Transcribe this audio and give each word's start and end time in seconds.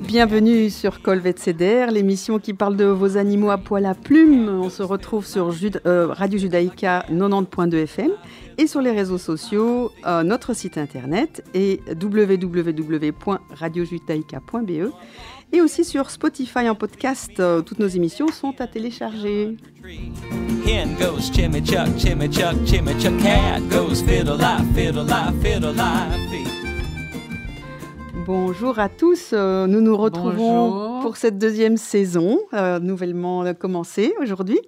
Bienvenue 0.00 0.68
sur 0.68 1.00
Colvet 1.00 1.34
CDR, 1.36 1.92
l'émission 1.92 2.40
qui 2.40 2.54
parle 2.54 2.76
de 2.76 2.86
vos 2.86 3.16
animaux 3.16 3.50
à 3.50 3.58
poil 3.58 3.86
à 3.86 3.94
plumes. 3.94 4.48
On 4.48 4.68
se 4.68 4.82
retrouve 4.82 5.24
sur 5.24 5.54
euh, 5.86 6.08
Radio 6.08 6.40
Judaïka 6.40 7.06
90.2 7.08 7.84
FM 7.84 8.10
et 8.58 8.66
sur 8.66 8.80
les 8.80 8.90
réseaux 8.90 9.16
sociaux, 9.16 9.92
euh, 10.06 10.24
notre 10.24 10.56
site 10.56 10.76
internet 10.76 11.44
est 11.54 11.80
www.radiojudaïka.be 12.02 14.92
et 15.52 15.60
aussi 15.60 15.84
sur 15.84 16.10
Spotify 16.10 16.68
en 16.68 16.74
podcast. 16.74 17.38
Euh, 17.38 17.62
toutes 17.62 17.78
nos 17.78 17.86
émissions 17.86 18.32
sont 18.32 18.60
à 18.60 18.66
télécharger. 18.66 19.56
Bonjour 28.28 28.78
à 28.78 28.90
tous, 28.90 29.30
euh, 29.32 29.66
nous 29.66 29.80
nous 29.80 29.96
retrouvons 29.96 30.68
Bonjour. 30.68 31.00
pour 31.00 31.16
cette 31.16 31.38
deuxième 31.38 31.78
saison, 31.78 32.38
euh, 32.52 32.78
nouvellement 32.78 33.54
commencée 33.54 34.12
aujourd'hui, 34.20 34.60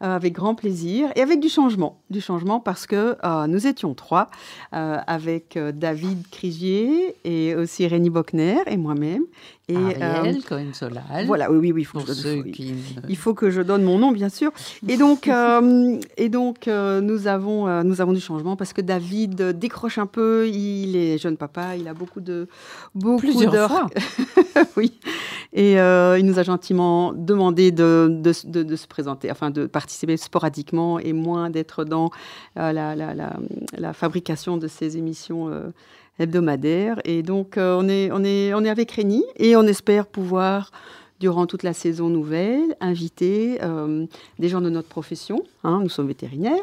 avec 0.00 0.32
grand 0.34 0.54
plaisir 0.54 1.08
et 1.16 1.22
avec 1.22 1.40
du 1.40 1.48
changement. 1.48 2.00
Du 2.10 2.20
changement 2.20 2.60
parce 2.60 2.86
que 2.86 3.16
euh, 3.24 3.46
nous 3.46 3.66
étions 3.66 3.94
trois, 3.94 4.28
euh, 4.74 4.98
avec 5.06 5.56
euh, 5.56 5.72
David 5.72 6.28
Crigier 6.30 7.14
et 7.24 7.54
aussi 7.54 7.86
Rémi 7.86 8.10
Bockner 8.10 8.58
et 8.66 8.76
moi-même. 8.76 9.22
Et, 9.68 9.74
Ariel 10.00 10.36
euh, 10.36 10.40
Cohen-Solal. 10.48 11.26
voilà, 11.26 11.50
oui, 11.50 11.58
oui, 11.58 11.72
oui, 11.72 11.80
il 11.82 11.84
faut, 11.84 11.98
Pour 11.98 12.06
que 12.06 12.14
je, 12.14 12.20
ceux 12.20 12.36
faut- 12.44 12.50
qui 12.50 12.70
ne- 12.72 13.08
il 13.08 13.16
faut 13.16 13.34
que 13.34 13.50
je 13.50 13.60
donne 13.62 13.82
mon 13.82 13.98
nom, 13.98 14.12
bien 14.12 14.28
sûr. 14.28 14.52
Et 14.86 14.96
donc, 14.96 15.26
euh, 15.28 15.98
et 16.16 16.28
donc 16.28 16.68
euh, 16.68 17.00
nous, 17.00 17.26
avons, 17.26 17.66
euh, 17.66 17.82
nous 17.82 18.00
avons 18.00 18.12
du 18.12 18.20
changement 18.20 18.54
parce 18.54 18.72
que 18.72 18.80
David 18.80 19.40
euh, 19.40 19.52
décroche 19.52 19.98
un 19.98 20.06
peu. 20.06 20.46
Il 20.48 20.94
est 20.94 21.18
jeune 21.18 21.36
papa, 21.36 21.74
il 21.76 21.88
a 21.88 21.94
beaucoup 21.94 22.20
de 22.20 22.46
beaucoup 22.94 23.18
Plusieurs 23.18 23.68
fois. 23.68 23.88
oui. 24.76 24.92
Et 25.56 25.80
euh, 25.80 26.18
il 26.18 26.26
nous 26.26 26.38
a 26.38 26.42
gentiment 26.42 27.12
demandé 27.14 27.72
de, 27.72 28.08
de, 28.10 28.32
de- 28.44 28.62
de 28.62 28.76
se 28.76 28.86
présenter, 28.86 29.30
enfin 29.30 29.50
de 29.50 29.64
participer 29.66 30.16
sporadiquement 30.18 30.98
et 31.00 31.12
moins 31.14 31.48
d'être 31.50 31.84
dans 31.84 32.10
euh, 32.58 32.72
la, 32.72 32.94
la, 32.94 33.14
la, 33.14 33.36
la 33.76 33.92
fabrication 33.94 34.58
de 34.58 34.68
ces 34.68 34.98
émissions 34.98 35.48
euh, 35.48 35.70
hebdomadaires. 36.18 37.00
Et 37.04 37.22
donc, 37.22 37.54
on, 37.56 37.88
est, 37.88 38.10
on, 38.12 38.22
est, 38.22 38.52
on 38.54 38.64
est 38.64 38.68
avec 38.68 38.90
Rémi 38.92 39.24
et 39.36 39.56
on 39.56 39.62
espère 39.62 40.06
pouvoir 40.06 40.70
durant 41.20 41.46
toute 41.46 41.62
la 41.62 41.72
saison 41.72 42.10
nouvelle, 42.10 42.76
inviter 42.82 43.58
euh, 43.62 44.04
des 44.38 44.50
gens 44.50 44.60
de 44.60 44.68
notre 44.68 44.88
profession. 44.88 45.42
hein, 45.64 45.80
nous 45.82 45.88
sommes 45.88 46.08
vétérinaires, 46.08 46.60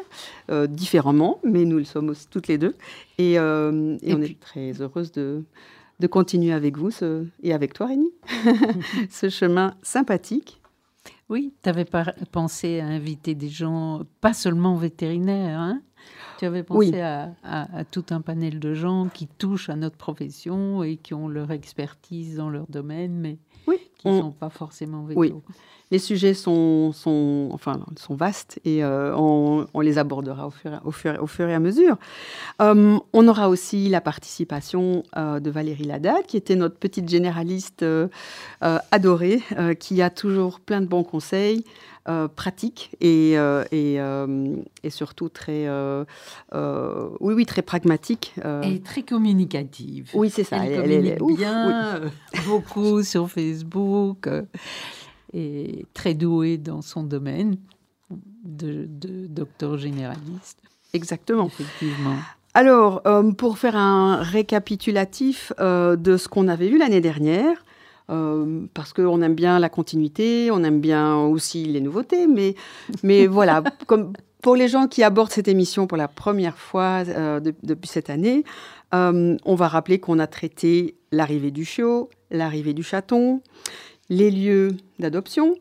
euh, 0.52 0.68
différemment, 0.68 1.40
mais 1.42 1.64
nous 1.64 1.78
le 1.78 1.84
sommes 1.84 2.10
aussi 2.10 2.28
toutes 2.30 2.46
les 2.46 2.58
deux. 2.58 2.76
Et, 3.18 3.36
euh, 3.40 3.96
et 4.02 4.10
Et 4.10 4.14
on 4.14 4.20
puis- 4.20 4.30
est 4.30 4.40
très 4.40 4.80
heureuse 4.80 5.10
de, 5.10 5.42
de 6.00 6.06
continuer 6.06 6.52
avec 6.52 6.76
vous 6.76 6.90
et 7.42 7.52
avec 7.54 7.72
toi, 7.72 7.86
Rémi, 7.86 8.10
ce 9.10 9.28
chemin 9.28 9.74
sympathique. 9.82 10.60
Oui, 11.28 11.54
tu 11.62 11.68
avais 11.68 11.86
pensé 12.32 12.80
à 12.80 12.86
inviter 12.86 13.34
des 13.34 13.48
gens, 13.48 14.02
pas 14.20 14.34
seulement 14.34 14.76
vétérinaires, 14.76 15.58
hein? 15.58 15.82
Tu 16.38 16.44
avais 16.46 16.62
pensé 16.62 16.90
Oui. 16.92 17.00
à, 17.00 17.30
à- 17.44 17.78
à 17.78 17.84
tout 17.84 18.04
un 18.10 18.20
panel 18.20 18.58
de 18.60 18.74
gens 18.74 19.08
qui 19.12 19.26
touchent 19.26 19.68
à 19.70 19.76
notre 19.76 19.96
profession 19.96 20.82
et 20.82 20.96
qui 20.96 21.14
ont 21.14 21.28
leur 21.28 21.50
expertise 21.50 22.36
dans 22.36 22.50
leur 22.50 22.66
domaine, 22.68 23.12
mais 23.18 23.38
Oui, 23.66 23.76
qui 23.98 24.08
ne 24.08 24.12
on- 24.14 24.20
sont 24.22 24.30
pas 24.32 24.50
forcément 24.50 25.06
Oui. 25.14 25.28
vétos. 25.28 25.42
les 25.90 25.98
sujets 26.00 26.34
sont, 26.34 26.90
sont, 26.92 27.50
enfin, 27.52 27.78
sont 27.96 28.16
vastes 28.16 28.58
et 28.64 28.82
euh, 28.82 29.14
on, 29.16 29.66
on 29.74 29.80
les 29.80 29.96
abordera 29.98 30.48
au 30.48 30.50
fur, 30.50 30.72
et- 30.74 30.78
au 30.84 30.90
fur, 30.90 31.16
au 31.22 31.26
fur 31.28 31.48
et 31.48 31.54
à 31.54 31.60
mesure. 31.60 31.96
Euh, 32.60 32.98
on 33.12 33.28
aura 33.28 33.48
aussi 33.48 33.88
la 33.88 34.00
participation 34.00 35.04
euh, 35.16 35.38
de 35.38 35.50
Valérie 35.50 35.84
Ladat, 35.84 36.22
qui 36.26 36.36
était 36.36 36.56
notre 36.56 36.76
petite 36.78 37.08
généraliste 37.08 37.84
adorée, 38.90 39.42
qui 39.78 40.02
a 40.02 40.10
toujours 40.10 40.60
plein 40.60 40.80
de 40.80 40.86
bons 40.86 41.04
conseils. 41.04 41.64
Euh, 42.08 42.28
pratiques 42.28 42.90
et, 43.00 43.38
euh, 43.38 43.64
et, 43.72 44.00
euh, 44.00 44.56
et 44.82 44.90
surtout 44.90 45.28
très, 45.28 45.68
oui, 46.52 47.34
oui, 47.34 47.46
très 47.46 47.62
pragmatiques. 47.62 48.34
euh. 48.44 48.62
Et 48.62 48.80
très 48.80 49.02
communicative. 49.02 50.10
oui, 50.14 50.30
c'est 50.30 50.44
ça. 50.44 50.58
Elle, 50.64 50.72
elle- 50.72 50.92
elle- 50.92 51.06
elle- 51.06 51.18
communique 51.18 51.22
ouf, 51.22 51.30
oui. 51.30 51.36
bien, 51.36 52.00
beaucoup 52.46 53.02
sur 53.02 53.30
Facebook, 53.30 54.28
et 55.32 55.86
très 55.94 56.14
douée 56.14 56.58
dans 56.58 56.82
son 56.82 57.02
domaine 57.02 57.56
de, 58.44 58.86
de 58.88 59.26
docteur 59.26 59.78
généraliste. 59.78 60.58
Exactement. 60.92 61.46
Effectivement. 61.46 62.14
Alors, 62.56 63.02
euh, 63.06 63.32
pour 63.32 63.58
faire 63.58 63.74
un 63.74 64.22
récapitulatif 64.22 65.52
euh, 65.58 65.96
de 65.96 66.16
ce 66.16 66.28
qu'on 66.28 66.46
avait 66.46 66.68
vu 66.68 66.78
l'année 66.78 67.00
dernière, 67.00 67.64
euh, 68.10 68.66
parce 68.74 68.92
qu'on 68.92 69.22
aime 69.22 69.34
bien 69.34 69.58
la 69.58 69.68
continuité, 69.68 70.50
on 70.52 70.62
aime 70.64 70.80
bien 70.80 71.16
aussi 71.18 71.64
les 71.64 71.80
nouveautés, 71.80 72.26
mais, 72.26 72.54
mais 73.02 73.26
voilà, 73.28 73.62
comme 73.86 74.12
pour 74.42 74.56
les 74.56 74.68
gens 74.68 74.86
qui 74.88 75.02
abordent 75.02 75.30
cette 75.30 75.48
émission 75.48 75.86
pour 75.86 75.96
la 75.96 76.08
première 76.08 76.58
fois 76.58 77.02
euh, 77.08 77.40
de- 77.40 77.54
depuis 77.62 77.88
cette 77.88 78.10
année, 78.10 78.44
euh, 78.94 79.36
on 79.44 79.54
va 79.54 79.68
rappeler 79.68 79.98
qu'on 80.00 80.18
a 80.18 80.26
traité 80.26 80.96
l'arrivée 81.12 81.50
du 81.50 81.64
chiot, 81.64 82.10
l'arrivée 82.30 82.74
du 82.74 82.82
chaton, 82.82 83.40
les 84.10 84.30
lieux 84.30 84.72
d'adoption 84.98 85.54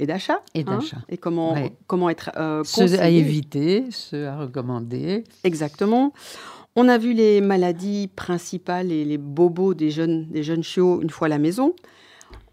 et 0.00 0.06
d'achat. 0.06 0.40
Et 0.54 0.64
d'achat. 0.64 0.96
et 1.08 1.16
comment, 1.16 1.52
Ouais. 1.54 1.72
comment 1.86 2.10
être 2.10 2.30
Ceux 2.64 2.98
à 2.98 3.08
éviter, 3.08 3.84
ceux 3.90 4.26
à 4.26 4.36
recommander. 4.36 5.22
Exactement. 5.44 6.12
On 6.76 6.88
a 6.88 6.98
vu 6.98 7.12
les 7.12 7.40
maladies 7.40 8.08
principales 8.16 8.90
et 8.90 9.04
les 9.04 9.18
bobos 9.18 9.74
des 9.74 9.90
jeunes, 9.90 10.26
des 10.28 10.42
jeunes 10.42 10.64
chiots 10.64 11.00
une 11.02 11.10
fois 11.10 11.26
à 11.26 11.28
la 11.28 11.38
maison. 11.38 11.74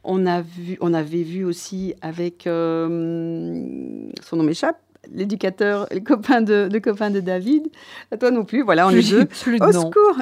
On, 0.03 0.25
a 0.25 0.41
vu, 0.41 0.77
on 0.81 0.93
avait 0.93 1.23
vu 1.23 1.43
aussi 1.43 1.93
avec, 2.01 2.45
euh, 2.47 4.09
son 4.23 4.35
nom 4.35 4.43
m'échappe, 4.43 4.79
l'éducateur, 5.11 5.87
le 5.91 5.99
copain 5.99 6.41
de, 6.41 6.69
le 6.71 6.79
copain 6.79 7.09
de 7.09 7.19
David. 7.19 7.67
À 8.11 8.17
toi 8.17 8.29
non 8.31 8.45
plus, 8.45 8.61
voilà, 8.63 8.87
on 8.87 8.91
est 8.91 9.09
deux. 9.09 9.25
plus 9.25 9.57
de 9.59 9.63
Au 9.65 9.71
nom. 9.71 9.81
secours 9.91 10.17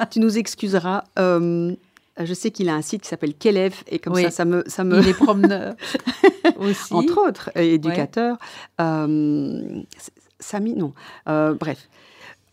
Tu 0.10 0.20
nous 0.20 0.38
excuseras. 0.38 1.04
euh, 1.18 1.74
je 2.22 2.34
sais 2.34 2.50
qu'il 2.50 2.68
a 2.68 2.74
un 2.74 2.82
site 2.82 3.02
qui 3.02 3.08
s'appelle 3.08 3.34
Kelev 3.34 3.74
et 3.88 3.98
comme 3.98 4.12
Oui. 4.14 4.22
ça, 4.24 4.30
ça 4.30 4.44
me, 4.44 4.62
ça 4.66 4.84
me, 4.84 5.00
Il 5.00 5.08
est 5.08 5.14
promeneur 5.14 5.74
aussi. 6.58 6.92
entre 6.92 7.26
autres, 7.28 7.50
éducateur. 7.56 8.36
Euh, 8.80 9.80
S- 9.96 10.10
Samy, 10.38 10.74
non. 10.74 10.92
Euh, 11.28 11.54
bref. 11.54 11.88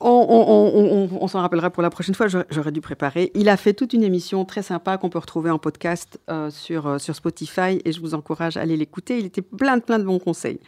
On, 0.02 1.28
s'en 1.28 1.42
rappellera 1.42 1.70
pour 1.70 1.84
la 1.84 1.90
prochaine 1.90 2.16
fois, 2.16 2.28
j'aurais- 2.28 2.46
j'aurais 2.50 2.72
dû 2.72 2.80
préparer. 2.82 3.32
Il 3.36 3.50
a 3.50 3.58
fait 3.58 3.74
toute 3.74 3.94
une 3.94 4.04
émission 4.04 4.46
très 4.46 4.62
sympa 4.62 4.98
qu'on 4.98 5.10
peut 5.10 5.20
retrouver 5.20 5.50
en 5.50 5.60
podcast 5.60 6.20
euh, 6.30 6.50
sur, 6.50 6.88
euh, 6.88 6.98
sur 7.00 7.16
Spotify 7.16 7.82
et 7.84 7.92
je 7.92 8.00
vous 8.00 8.14
encourage 8.14 8.56
à 8.56 8.62
aller 8.62 8.78
l'écouter. 8.78 9.20
Il 9.20 9.26
était 9.26 9.42
plein 9.42 9.78
de, 9.78 9.82
plein 9.84 10.00
de 10.00 10.06
bons 10.06 10.20
conseils. 10.20 10.60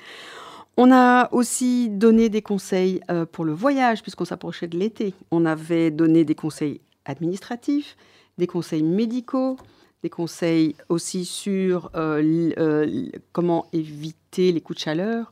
On 0.78 0.92
a 0.92 1.30
aussi 1.34 1.90
donné 1.90 2.30
des 2.30 2.42
conseils 2.42 3.00
euh, 3.10 3.26
pour 3.26 3.46
le 3.46 3.54
voyage 3.54 4.02
puisqu'on 4.02 4.26
s'approchait 4.26 4.68
de 4.68 4.78
l'été. 4.78 5.14
On 5.32 5.46
avait 5.46 5.92
donné 5.92 6.26
des 6.26 6.36
conseils 6.36 6.82
administratifs, 7.06 7.96
des 8.38 8.48
conseils 8.48 8.84
médicaux, 8.84 9.58
des 10.04 10.10
conseils 10.10 10.76
aussi 10.90 11.26
sur 11.26 11.92
euh, 11.96 12.52
euh, 12.58 13.06
comment 13.32 13.68
éviter 13.72 14.52
les 14.52 14.62
coups 14.62 14.80
de 14.80 14.84
chaleur. 14.84 15.32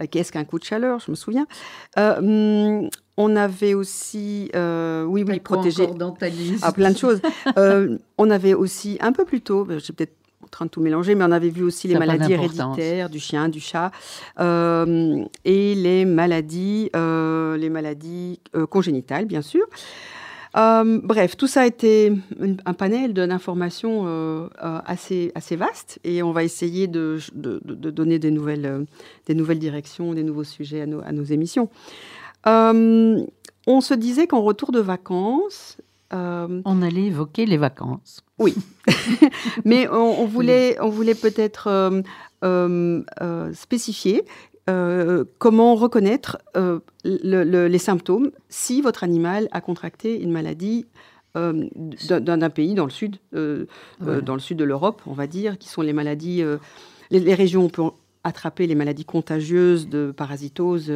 Euh, 0.00 0.06
Qu'est-ce 0.10 0.32
qu'un 0.32 0.44
coup 0.44 0.58
de 0.58 0.64
chaleur? 0.64 0.98
Je 0.98 1.10
me 1.10 1.16
souviens. 1.16 1.46
Hum, 1.96 2.88
on 3.16 3.36
avait 3.36 3.74
aussi, 3.74 4.50
oui, 4.54 5.24
oui, 5.26 5.40
protéger. 5.40 5.88
Ah, 6.62 6.72
plein 6.72 6.90
de 6.90 6.98
choses. 6.98 7.20
On 8.18 8.30
avait 8.30 8.54
aussi 8.54 8.96
un 9.00 9.12
peu 9.12 9.24
plus 9.24 9.40
tôt, 9.40 9.66
je 9.68 9.78
suis 9.78 9.92
peut-être 9.92 10.14
en 10.44 10.46
train 10.46 10.64
de 10.66 10.70
tout 10.70 10.80
mélanger, 10.80 11.14
mais 11.16 11.24
on 11.24 11.32
avait 11.32 11.50
vu 11.50 11.62
aussi 11.62 11.88
les 11.88 11.94
Ça 11.94 11.98
maladies 11.98 12.32
héréditaires 12.32 13.10
du 13.10 13.18
chien, 13.18 13.48
du 13.48 13.60
chat, 13.60 13.90
et 14.38 15.74
les 15.74 16.04
maladies, 16.04 16.90
les 16.94 17.70
maladies 17.70 18.40
congénitales, 18.70 19.26
bien 19.26 19.42
sûr. 19.42 19.66
Euh, 20.56 21.00
bref, 21.02 21.36
tout 21.36 21.46
ça 21.46 21.60
a 21.62 21.66
été 21.66 22.12
un 22.64 22.72
panel 22.74 23.12
d'informations 23.12 24.04
euh, 24.06 24.48
euh, 24.64 24.78
assez, 24.86 25.30
assez 25.34 25.56
vaste 25.56 25.98
et 26.04 26.22
on 26.22 26.32
va 26.32 26.42
essayer 26.44 26.86
de, 26.86 27.18
de- 27.34 27.60
de- 27.64 27.74
de 27.74 27.90
donner 27.90 28.18
des 28.18 28.30
nouvelles, 28.30 28.66
euh, 28.66 28.84
des 29.26 29.34
nouvelles 29.34 29.58
directions, 29.58 30.14
des 30.14 30.22
nouveaux 30.24 30.44
sujets 30.44 30.80
à 30.80 30.86
nos, 30.86 31.00
à 31.00 31.12
nos 31.12 31.24
émissions. 31.24 31.68
On 32.46 33.80
se 33.82 33.92
disait 33.94 34.26
qu'en 34.26 34.40
retour 34.42 34.72
de 34.72 34.80
vacances, 34.80 35.76
On 36.64 36.80
allait 36.80 37.04
évoquer 37.08 37.44
les 37.44 37.58
vacances. 37.58 38.24
mais 39.66 39.86
on, 39.88 40.22
on 40.22 40.24
voulait, 40.24 40.78
on 40.80 40.88
voulait 40.88 41.14
peut-être 41.14 41.68
spécifier 43.52 44.24
euh, 44.68 45.24
comment 45.38 45.74
reconnaître 45.74 46.38
euh, 46.56 46.80
le- 47.04 47.44
le- 47.44 47.68
les 47.68 47.78
symptômes 47.78 48.30
si 48.48 48.82
votre 48.82 49.02
animal 49.04 49.48
a 49.52 49.60
contracté 49.60 50.20
une 50.20 50.30
maladie 50.30 50.86
euh, 51.36 51.66
d'un 52.08 52.50
pays 52.50 52.74
dans 52.74 52.84
le 52.84 52.90
sud, 52.90 53.16
euh, 53.34 53.66
Voilà. 54.00 54.20
dans 54.20 54.34
le 54.34 54.40
sud 54.40 54.58
de 54.58 54.64
l'Europe, 54.64 55.02
on 55.06 55.12
va 55.12 55.26
dire, 55.26 55.58
qui 55.58 55.68
sont 55.68 55.82
les 55.82 55.92
maladies, 55.92 56.42
les, 57.10 57.20
les 57.20 57.34
régions 57.34 57.62
où 57.62 57.66
on 57.66 57.68
peut 57.68 57.82
attraper 58.24 58.66
les 58.66 58.74
maladies 58.74 59.04
contagieuses 59.04 59.88
de 59.88 60.10
parasitose. 60.16 60.92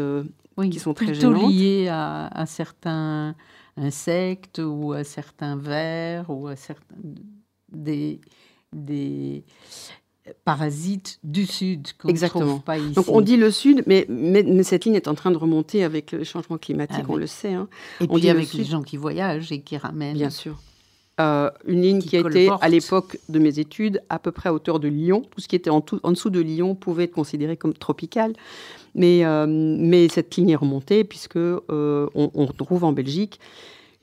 Oui, 0.58 0.68
qui 0.68 0.78
sont 0.80 0.92
très 0.92 1.06
plutôt 1.06 1.34
gênantes. 1.34 1.50
liées 1.52 1.88
à, 1.88 2.26
à 2.26 2.44
certains 2.46 3.34
insectes 3.78 4.60
ou 4.62 4.92
à 4.92 5.02
certains 5.02 5.56
vers 5.56 6.28
ou 6.28 6.46
à 6.48 6.56
certains 6.56 6.94
des, 7.70 8.20
des 8.74 9.44
parasites 10.44 11.18
du 11.24 11.46
sud 11.46 11.88
Exactement. 12.06 12.46
trouve 12.46 12.62
pas 12.62 12.78
ici. 12.78 12.92
Donc 12.94 13.06
on 13.08 13.20
dit 13.20 13.36
le 13.36 13.50
sud, 13.50 13.82
mais, 13.86 14.06
mais, 14.08 14.42
mais 14.42 14.62
cette 14.62 14.84
ligne 14.84 14.94
est 14.94 15.08
en 15.08 15.14
train 15.14 15.30
de 15.30 15.36
remonter 15.36 15.82
avec 15.84 16.12
le 16.12 16.24
changement 16.24 16.58
climatique, 16.58 17.04
Ah 17.04 17.10
on 17.10 17.16
le 17.16 17.26
sait. 17.26 17.52
hein. 17.54 17.68
Et 18.00 18.04
on 18.04 18.14
puis 18.14 18.20
dit 18.22 18.26
le 18.28 18.34
avec 18.34 18.48
sud. 18.48 18.58
les 18.60 18.64
gens 18.64 18.82
qui 18.82 18.96
voyagent 18.96 19.50
et 19.52 19.60
qui 19.60 19.76
ramènent. 19.76 20.14
Bien 20.16 20.30
sûr. 20.30 20.58
Euh, 21.20 21.50
une 21.66 21.82
ligne 21.82 22.00
Qui 22.00 22.08
qui, 22.08 22.16
a 22.16 22.20
été, 22.20 22.48
à 22.60 22.68
l'époque 22.68 23.18
de 23.28 23.38
mes 23.38 23.58
études, 23.58 24.00
à 24.08 24.18
peu 24.18 24.32
près 24.32 24.48
à 24.48 24.54
hauteur 24.54 24.80
de 24.80 24.88
Lyon. 24.88 25.22
Tout 25.30 25.40
ce 25.40 25.48
qui 25.48 25.56
était 25.56 25.70
en, 25.70 25.80
tout- 25.82 26.00
en 26.02 26.10
dessous 26.12 26.30
de 26.30 26.40
Lyon 26.40 26.74
pouvait 26.74 27.04
être 27.04 27.12
considéré 27.12 27.56
comme 27.56 27.74
tropical. 27.74 28.32
Mais, 28.94 29.24
euh, 29.24 29.46
mais 29.48 30.08
cette 30.08 30.34
ligne 30.36 30.50
est 30.50 30.56
remontée 30.56 31.04
puisque 31.04 31.36
euh, 31.36 31.60
on, 32.14 32.30
on 32.34 32.46
trouve 32.46 32.84
en 32.84 32.92
Belgique 32.92 33.40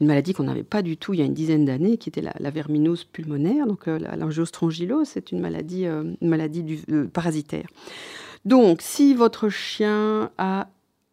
une 0.02 0.08
maladie 0.08 0.34
qu'on 0.34 0.44
n'avait 0.44 0.64
pas 0.64 0.82
du 0.82 0.96
tout 0.98 1.14
il 1.14 1.20
y 1.20 1.24
a 1.24 1.26
une 1.26 1.34
dizaine 1.34 1.66
d'années, 1.66 1.98
qui 1.98 2.10
était 2.10 2.22
la, 2.22 2.34
la 2.40 2.50
verminose 2.52 3.04
pulmonaire. 3.04 3.68
Donc 3.68 3.88
euh, 3.88 4.00
la- 4.00 4.16
l'angiostrongylose, 4.16 5.08
c'est 5.08 5.32
une 5.32 5.40
maladie, 5.42 5.86
euh, 5.86 6.04
une 6.22 6.30
maladie 6.30 6.64
du, 6.64 6.80
euh, 6.92 7.06
parasitaire. 7.08 7.68
Donc, 8.46 8.82
si 8.82 9.14
votre 9.14 9.50
chien 9.50 10.32
a, 10.38 10.68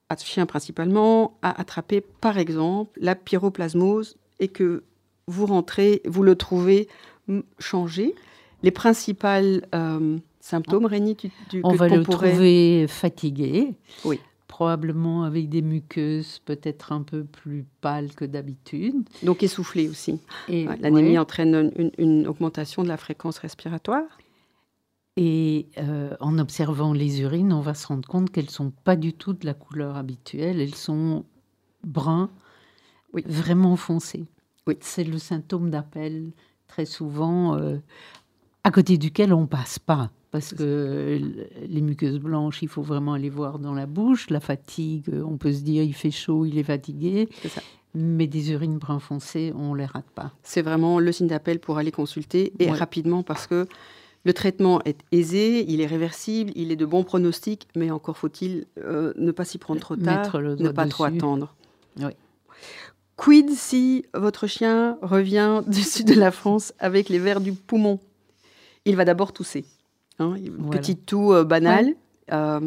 a- 0.09 0.17
chien 0.17 0.47
principalement, 0.47 1.39
a 1.43 1.61
attrapé 1.61 2.01
par 2.01 2.39
exemple 2.39 2.99
la 3.01 3.15
pyroplasmose 3.17 4.17
et 4.39 4.49
que 4.49 4.85
vous 5.27 5.47
rentrez, 5.47 6.03
vous 6.05 6.23
le 6.23 6.37
trouvez 6.37 6.87
mm, 7.27 7.41
changé, 7.59 8.15
les 8.63 8.71
principales 8.71 9.67
euh, 9.75 10.19
symptômes, 10.41 10.87
Rémi, 10.87 11.17
tu, 11.17 11.31
tu, 11.51 11.61
On 11.65 11.73
que- 11.73 11.77
va 11.77 11.89
le 11.89 12.03
trouver 12.05 12.87
fatigué. 12.89 13.75
Oui. 14.05 14.21
Probablement 14.49 15.25
avec 15.25 15.49
des 15.49 15.61
muqueuses 15.63 16.39
peut-être 16.45 16.93
un 16.93 17.03
peu 17.03 17.25
plus 17.25 17.65
pâles 17.81 18.15
que 18.15 18.25
d'habitude. 18.25 18.95
Donc 19.23 19.43
essoufflé 19.43 19.89
aussi. 19.89 20.21
Et, 20.49 20.67
L'anémie 20.81 21.11
ouais. 21.11 21.19
entraîne 21.19 21.73
une, 21.77 21.91
une 21.99 22.27
augmentation 22.29 22.83
de 22.85 22.89
la 22.89 22.97
fréquence 22.97 23.39
respiratoire. 23.39 24.05
Et 25.17 25.67
euh, 25.79 26.15
en 26.21 26.39
observant 26.39 26.93
les 26.93 27.23
urines, 27.23 27.53
on 27.53 27.61
va 27.61 27.75
se 27.75 27.87
rendre 27.87 28.07
compte 28.07 28.31
qu'elles 28.31 28.51
sont 28.51 28.71
pas 28.85 28.97
du 28.97 29.15
tout 29.15 29.33
de 29.33 29.47
la 29.47 29.55
couleur 29.55 29.97
habituelle. 29.97 30.61
Elles 30.61 30.75
sont 30.75 31.25
bruns, 31.85 32.31
Oui. 33.15 33.25
vraiment 33.27 33.77
foncées. 33.77 34.27
Oui. 34.67 34.77
C'est 34.81 35.05
le 35.05 35.19
symptôme 35.19 35.71
d'appel 35.71 36.33
très 36.69 36.85
souvent 36.85 37.57
euh, 37.57 37.79
à 38.67 38.73
côté 38.73 38.99
duquel 38.99 39.33
on 39.33 39.47
passe 39.47 39.79
pas. 39.79 40.11
Parce 40.33 40.53
que 40.53 41.21
les 41.69 41.81
muqueuses 41.81 42.19
blanches, 42.19 42.63
il 42.63 42.69
faut 42.69 42.83
vraiment 42.83 43.15
les 43.15 43.31
voir 43.31 43.61
dans 43.61 43.73
la 43.73 43.87
bouche. 43.87 44.29
La 44.29 44.41
fatigue, 44.41 45.05
euh, 45.13 45.23
on 45.23 45.37
peut 45.37 45.53
se 45.53 45.61
dire 45.61 45.85
il 45.85 45.95
fait 45.95 46.11
chaud, 46.11 46.45
il 46.45 46.59
est 46.59 46.65
fatigué. 46.65 47.29
C'est 47.43 47.49
ça. 47.49 47.63
Mais 47.95 48.27
des 48.27 48.51
urines 48.51 48.77
brun 48.79 48.99
foncé, 48.99 49.53
on 49.57 49.73
les 49.73 49.87
rate 49.87 50.11
pas. 50.15 50.33
C'est 50.43 50.63
vraiment 50.63 50.99
le 50.99 51.13
signe 51.13 51.29
d'appel 51.29 51.61
pour 51.61 51.79
aller 51.79 51.93
consulter 51.93 52.53
et 52.59 52.67
Ouais. 52.71 52.77
rapidement 52.77 53.23
parce 53.23 53.47
que 53.47 53.67
le 54.25 54.33
traitement 54.35 54.83
est 54.85 54.99
aisé, 55.13 55.65
il 55.71 55.81
est 55.81 55.87
réversible, 55.87 56.51
il 56.57 56.73
est 56.73 56.77
de 56.77 56.85
bon 56.85 57.05
pronostic, 57.05 57.69
mais 57.77 57.93
encore 57.93 58.19
faut-il 58.19 58.67
euh, 58.79 59.13
ne 59.17 59.31
pas 59.31 59.45
s'y 59.45 59.59
prendre 59.59 59.81
trop 59.81 59.95
tard, 59.97 60.41
ne 60.41 60.69
pas 60.71 60.87
trop 60.87 61.05
attendre. 61.05 61.55
Oui. 62.01 62.11
Quid 63.15 63.49
si 63.51 64.05
votre 64.13 64.49
chien 64.49 64.99
revient 65.01 65.63
du 65.69 65.83
sud 65.83 66.09
de 66.09 66.15
la 66.21 66.33
France 66.33 66.75
avec 66.81 67.09
les 67.09 67.21
vers 67.21 67.41
du 67.41 67.53
poumon? 67.53 68.01
Il 68.87 68.97
va 68.97 69.05
d'abord 69.05 69.33
tousser. 69.33 69.65
Hein, 70.19 70.35
il- 70.39 70.51
Voilà. 70.53 70.81
Petit 70.81 70.97
toux 70.97 71.33
euh, 71.35 71.45
banal, 71.45 71.95
euh, 72.33 72.61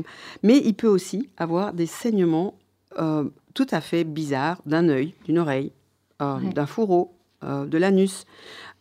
mais 0.44 0.58
il 0.64 0.74
peut 0.76 0.88
aussi 0.88 1.30
avoir 1.38 1.74
des 1.74 1.86
saignements 1.88 2.54
euh, 3.00 3.24
tout 3.54 3.68
à 3.72 3.82
fait 3.82 4.04
bizarres 4.04 4.62
d'un 4.66 4.88
œil, 4.90 5.14
d'une 5.26 5.40
oreille, 5.40 5.72
Ouais. 6.22 6.54
d'un 6.54 6.66
fourreau, 6.66 7.14
euh, 7.44 7.66
de 7.66 7.78
l'anus. 7.78 8.26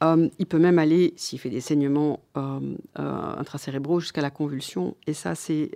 Euh, 0.04 0.28
il 0.38 0.46
peut 0.46 0.60
même 0.60 0.78
aller, 0.78 1.12
s'il 1.16 1.40
fait 1.40 1.50
des 1.50 1.60
saignements 1.60 2.20
euh, 2.36 2.60
intracérébraux, 2.94 3.98
jusqu'à 3.98 4.20
la 4.20 4.30
convulsion. 4.30 4.94
Et 5.08 5.12
ça, 5.12 5.34
c'est 5.34 5.72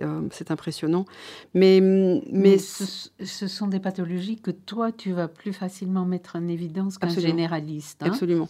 impressionnant. 0.49 1.05
Mais, 1.53 1.79
mais 1.81 2.23
Mais 2.31 2.57
ce, 2.57 3.09
ce 3.23 3.47
sont 3.47 3.67
des 3.67 3.81
pathologies 3.81 4.37
que 4.37 4.51
toi, 4.51 4.93
tu 4.93 5.11
vas 5.11 5.27
plus 5.27 5.51
facilement 5.51 6.05
mettre 6.05 6.37
en 6.37 6.47
évidence 6.47 6.97
qu'un 6.97 7.09
généraliste. 7.09 8.01
hein. 8.01 8.07
Absolument. 8.07 8.47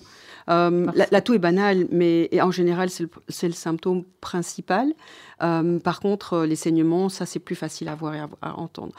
La, 0.48 1.08
la 1.12 1.22
toux 1.22 1.34
est 1.34 1.40
banale, 1.40 1.88
mais 1.90 2.30
en 2.40 2.52
général, 2.52 2.92
c'est 2.92 3.04
le, 3.04 3.10
le 3.44 3.52
symptôme 3.54 4.04
principal. 4.22 4.94
Par 5.40 6.00
contre, 6.02 6.44
les 6.46 6.56
saignements, 6.56 7.10
ça, 7.10 7.26
c'est 7.26 7.40
plus 7.40 7.56
facile 7.56 7.88
à 7.88 7.96
voir 7.96 8.14
et 8.14 8.20
à, 8.20 8.30
à 8.44 8.60
entendre. 8.60 8.94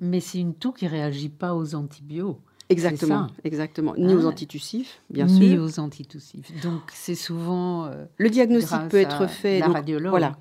Mais 0.00 0.20
c'est 0.20 0.38
une 0.38 0.54
toux 0.54 0.70
qui 0.72 0.86
réagit 0.86 1.30
pas 1.30 1.54
aux 1.54 1.74
antibiotiques, 1.74 2.38
exactement, 2.70 3.26
exactement. 3.44 3.94
Ni 3.98 4.12
Ah. 4.12 4.16
aux 4.16 4.26
antitussifs, 4.26 5.02
bien 5.10 5.26
ni 5.26 5.50
sûr. 5.50 5.62
aux 5.62 5.78
antitussifs. 5.80 6.50
Donc 6.62 6.80
c'est 6.92 7.14
souvent 7.14 7.84
euh, 7.86 8.04
Le 8.16 8.30
diagnostic 8.30 8.70
grâce 8.70 8.90
peut 8.90 8.96
être 8.98 9.26
fait. 9.28 9.58
la 9.58 9.66
donc, 9.66 9.74
radiologue. 9.76 10.10
Voilà. 10.10 10.38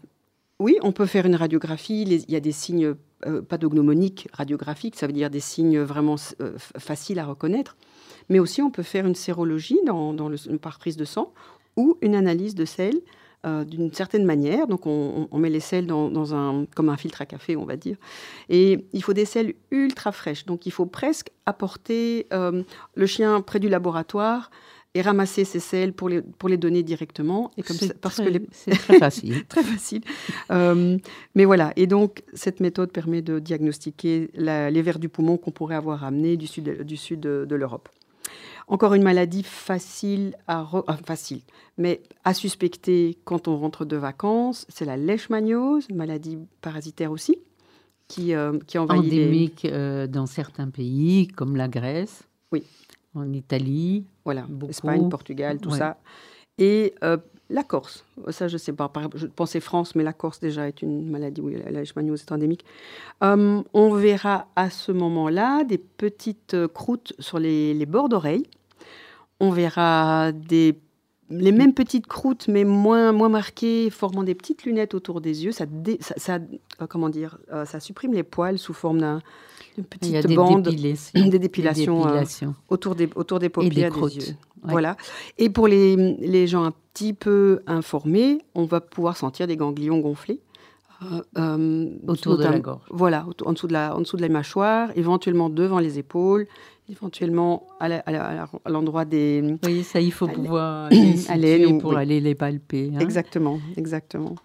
Oui, 0.60 0.76
on 0.82 0.92
peut 0.92 1.06
faire 1.06 1.26
une 1.26 1.36
radiographie. 1.36 2.04
les- 2.06 2.24
Il 2.28 2.32
y 2.32 2.36
a 2.36 2.40
des 2.42 2.52
signes 2.52 2.96
euh, 3.26 3.42
pathognomoniques 3.42 4.28
radiographiques, 4.34 4.96
ça 4.96 5.08
veut 5.08 5.14
dire 5.14 5.30
des 5.30 5.40
signes 5.40 5.80
vraiment 5.80 6.16
euh, 6.42 6.54
faciles 6.58 7.20
à 7.20 7.26
reconnaître. 7.26 7.76
Mais 8.30 8.40
aussi, 8.40 8.62
on 8.62 8.70
peut 8.72 8.84
faire 8.84 9.06
une 9.08 9.16
sérologie 9.16 9.80
dans, 9.86 10.14
dans 10.14 10.30
le, 10.30 10.38
par 10.58 10.78
prise 10.80 10.98
de 10.98 11.06
sang 11.06 11.34
ou 11.78 11.98
une 12.02 12.14
analyse 12.16 12.56
de 12.56 12.66
sel 12.66 12.94
euh, 13.46 13.64
d'une 13.64 13.92
certaine 13.94 14.26
manière. 14.26 14.68
Donc, 14.68 14.86
on, 14.86 15.28
met 15.34 15.50
les 15.50 15.60
sels 15.62 15.88
dans, 15.88 16.10
dans 16.10 16.36
un, 16.36 16.66
comme 16.76 16.90
un 16.90 16.98
filtre 16.98 17.22
à 17.22 17.26
café, 17.26 17.56
on 17.56 17.66
va 17.66 17.78
dire. 17.78 17.98
Et 18.50 18.86
il 18.94 19.02
faut 19.04 19.14
des 19.14 19.26
sels 19.26 19.54
ultra 19.72 20.12
fraîches. 20.12 20.46
Donc, 20.46 20.66
il 20.66 20.72
faut 20.72 20.86
presque 20.86 21.30
apporter 21.46 22.28
euh, 22.34 22.64
le 22.96 23.06
chien 23.06 23.42
près 23.42 23.60
du 23.60 23.70
laboratoire 23.70 24.52
et 24.96 25.02
ramasser 25.02 25.46
ces 25.46 25.60
sels 25.60 25.94
pour 25.94 26.10
les, 26.10 26.22
pour 26.22 26.50
les 26.50 26.58
donner 26.58 26.82
directement. 26.82 27.52
Et 27.58 27.62
comme 27.64 27.78
C'est 27.78 27.88
ça, 27.90 27.94
parce 28.02 28.16
très- 28.16 28.26
que 28.26 28.30
les, 28.30 28.42
c'est 28.52 28.72
très 28.72 28.98
facile. 28.98 29.46
très 29.48 29.64
facile. 29.64 30.02
Euh, 30.50 30.98
mais 31.36 31.46
voilà, 31.46 31.74
et 31.76 31.86
donc 31.86 32.24
cette 32.34 32.60
méthode 32.60 32.92
permet 32.92 33.22
de 33.22 33.38
diagnostiquer 33.38 34.32
la- 34.34 34.72
les 34.72 34.82
vers 34.82 34.98
du 34.98 35.08
poumon 35.08 35.38
qu'on 35.38 35.52
pourrait 35.52 35.76
avoir 35.76 36.04
amenés 36.04 36.38
du 36.38 36.48
sud, 36.48 36.82
du 36.82 36.98
sud 36.98 37.20
de, 37.20 37.46
de 37.48 37.56
l'Europe. 37.56 37.88
Encore 38.68 38.94
une 38.94 39.04
maladie 39.04 39.44
facile 39.44 40.36
à 40.48 40.64
re- 40.64 40.84
ah, 40.88 40.98
facile, 41.06 41.42
mais 41.78 42.02
à 42.24 42.34
suspecter 42.34 43.18
quand 43.26 43.48
on 43.48 43.58
rentre 43.58 43.86
de 43.86 43.98
vacances, 43.98 44.66
c'est 44.70 44.86
la 44.86 44.98
leishmaniose, 44.98 45.90
maladie 45.90 46.38
parasitaire 46.62 47.12
aussi, 47.12 47.38
qui, 48.08 48.34
euh, 48.34 48.58
qui 48.68 48.78
envahit 48.78 49.04
les, 49.06 49.24
Endémique 49.26 49.66
euh, 49.66 50.08
dans 50.08 50.26
certains 50.26 50.70
pays, 50.70 51.28
comme 51.28 51.56
la 51.56 51.68
Grèce, 51.68 52.24
Oui. 52.52 52.64
en 53.16 53.32
Italie. 53.34 54.06
voilà, 54.26 54.42
beaucoup. 54.50 54.72
Espagne, 54.72 55.10
Portugal, 55.10 55.60
tout 55.60 55.70
Ouais. 55.70 55.78
ça, 55.78 55.98
et 56.58 56.94
euh, 57.04 57.18
la 57.50 57.64
Corse. 57.64 58.06
Ça, 58.30 58.48
je 58.48 58.58
sais 58.58 58.74
pas. 58.74 58.92
Je 59.16 59.28
pensais 59.28 59.60
France, 59.60 59.96
mais 59.96 60.04
la 60.04 60.14
Corse 60.14 60.40
déjà 60.40 60.68
est 60.68 60.82
une 60.82 61.10
maladie 61.10 61.42
où 61.42 61.50
la 61.50 61.72
leishmaniose 61.72 62.22
est 62.22 62.32
endémique. 62.32 62.66
Euh, 63.24 63.62
on 63.74 63.94
verra 63.94 64.48
à 64.56 64.70
ce 64.70 64.92
moment-là 64.92 65.64
des 65.64 65.78
petites 65.78 66.54
euh, 66.54 66.68
croûtes 66.68 67.14
sur 67.20 67.40
les, 67.40 67.74
les 67.74 67.86
bords 67.86 68.10
d'oreilles. 68.10 68.46
On 69.40 69.52
verra 69.52 70.32
des, 70.32 70.78
les 71.30 71.52
mêmes 71.52 71.74
petites 71.74 72.08
croûtes, 72.08 72.48
mais 72.48 72.64
moins, 72.64 73.12
moins 73.12 73.30
marquées, 73.30 73.90
formant 73.90 74.24
des 74.24 74.36
petites 74.36 74.64
lunettes 74.64 74.94
autour 74.96 75.22
des 75.22 75.46
yeux. 75.46 75.52
Ça, 75.52 75.66
dé- 75.68 75.98
ça, 76.02 76.16
ça, 76.18 76.40
euh, 76.82 76.88
comment 76.88 77.10
dire, 77.10 77.38
euh, 77.54 77.66
ça 77.66 77.80
supprime 77.80 78.14
les 78.14 78.24
poils 78.24 78.58
sous 78.58 78.74
forme 78.74 79.00
d'un- 79.00 79.22
d'une 79.76 79.86
Il 80.02 80.10
y 80.10 80.16
a 80.18 80.20
petite 80.22 80.28
des 80.30 80.36
bande 80.36 80.64
dépilations. 80.64 81.28
des 81.28 81.40
dépilations, 81.40 82.02
euh, 82.02 82.08
dépilations. 82.08 82.56
autour 82.70 82.96
des, 82.96 83.10
autour 83.16 83.40
des 83.40 83.46
et 83.46 83.50
paupières 83.50 83.72
des 83.72 83.82
des, 83.84 83.90
croûtes. 83.90 84.16
yeux. 84.16 84.36
Ouais. 84.64 84.72
Voilà. 84.72 84.98
Et 85.38 85.50
pour 85.50 85.68
les, 85.68 85.96
les 85.96 86.48
gens 86.48 86.64
un 86.66 86.74
petit 86.94 87.14
peu 87.14 87.62
informés, 87.68 88.40
on 88.56 88.66
va 88.66 88.82
pouvoir 88.82 89.16
sentir 89.16 89.48
des 89.48 89.56
ganglions 89.56 90.00
gonflés. 90.00 90.42
euh, 91.02 91.22
euh, 91.38 91.90
Autour 92.08 92.38
de 92.38 92.44
la 92.44 92.60
gorge. 92.60 92.82
Voilà, 92.90 93.26
en 93.46 93.54
dessous, 93.54 93.68
de 93.68 93.74
la, 93.74 93.96
en 93.96 94.00
dessous 94.02 94.18
de 94.18 94.22
la 94.22 94.28
mâchoire, 94.28 94.90
éventuellement 94.98 95.50
devant 95.50 95.80
les 95.80 95.98
épaules, 95.98 96.46
éventuellement 96.90 97.68
à 97.80 97.90
l'endroit 98.68 99.06
des... 99.06 99.58
Oui, 99.66 99.84
ça, 99.84 100.02
il 100.02 100.12
faut 100.12 100.28
pouvoir 100.28 100.90
nous, 100.92 101.78
pour 101.78 101.92
oui. 101.92 101.98
aller 101.98 102.20
les 102.20 102.36
palper. 102.36 102.92
hein. 102.96 103.00
Exactement, 103.00 103.60
exactement. 103.78 104.36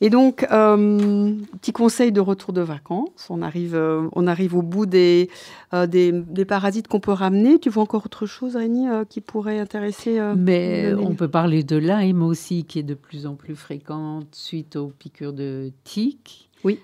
Et 0.00 0.10
donc, 0.10 0.44
euh, 0.50 1.34
petit 1.60 1.72
conseil 1.72 2.10
de 2.10 2.20
retour 2.20 2.52
de 2.52 2.60
vacances. 2.60 3.28
On 3.30 3.42
arrive, 3.42 3.74
euh, 3.76 4.08
on 4.12 4.26
arrive 4.26 4.56
au 4.56 4.62
bout 4.62 4.86
des, 4.86 5.30
euh, 5.72 5.86
des, 5.86 6.10
des 6.12 6.44
parasites 6.44 6.88
qu'on 6.88 7.00
peut 7.00 7.12
ramener. 7.12 7.58
Tu 7.60 7.70
vois 7.70 7.84
encore 7.84 8.04
autre 8.04 8.26
chose, 8.26 8.56
euh, 8.56 9.04
qui 9.04 9.20
pourrait 9.20 9.60
intéresser 9.60 10.20
Mais 10.36 10.92
on 10.94 11.14
peut 11.14 11.28
parler 11.28 11.62
de 11.62 11.76
Lyme 11.76 12.22
aussi, 12.22 12.64
qui 12.64 12.80
est 12.80 12.84
de 12.84 12.94
plus 12.94 13.26
en 13.26 13.34
plus 13.34 13.54
fréquente 13.54 14.34
suite 14.34 14.76
aux 14.76 14.88
piqûres 14.88 15.32
de 15.32 15.70
tiques, 15.84 16.50
Oui. 16.64 16.80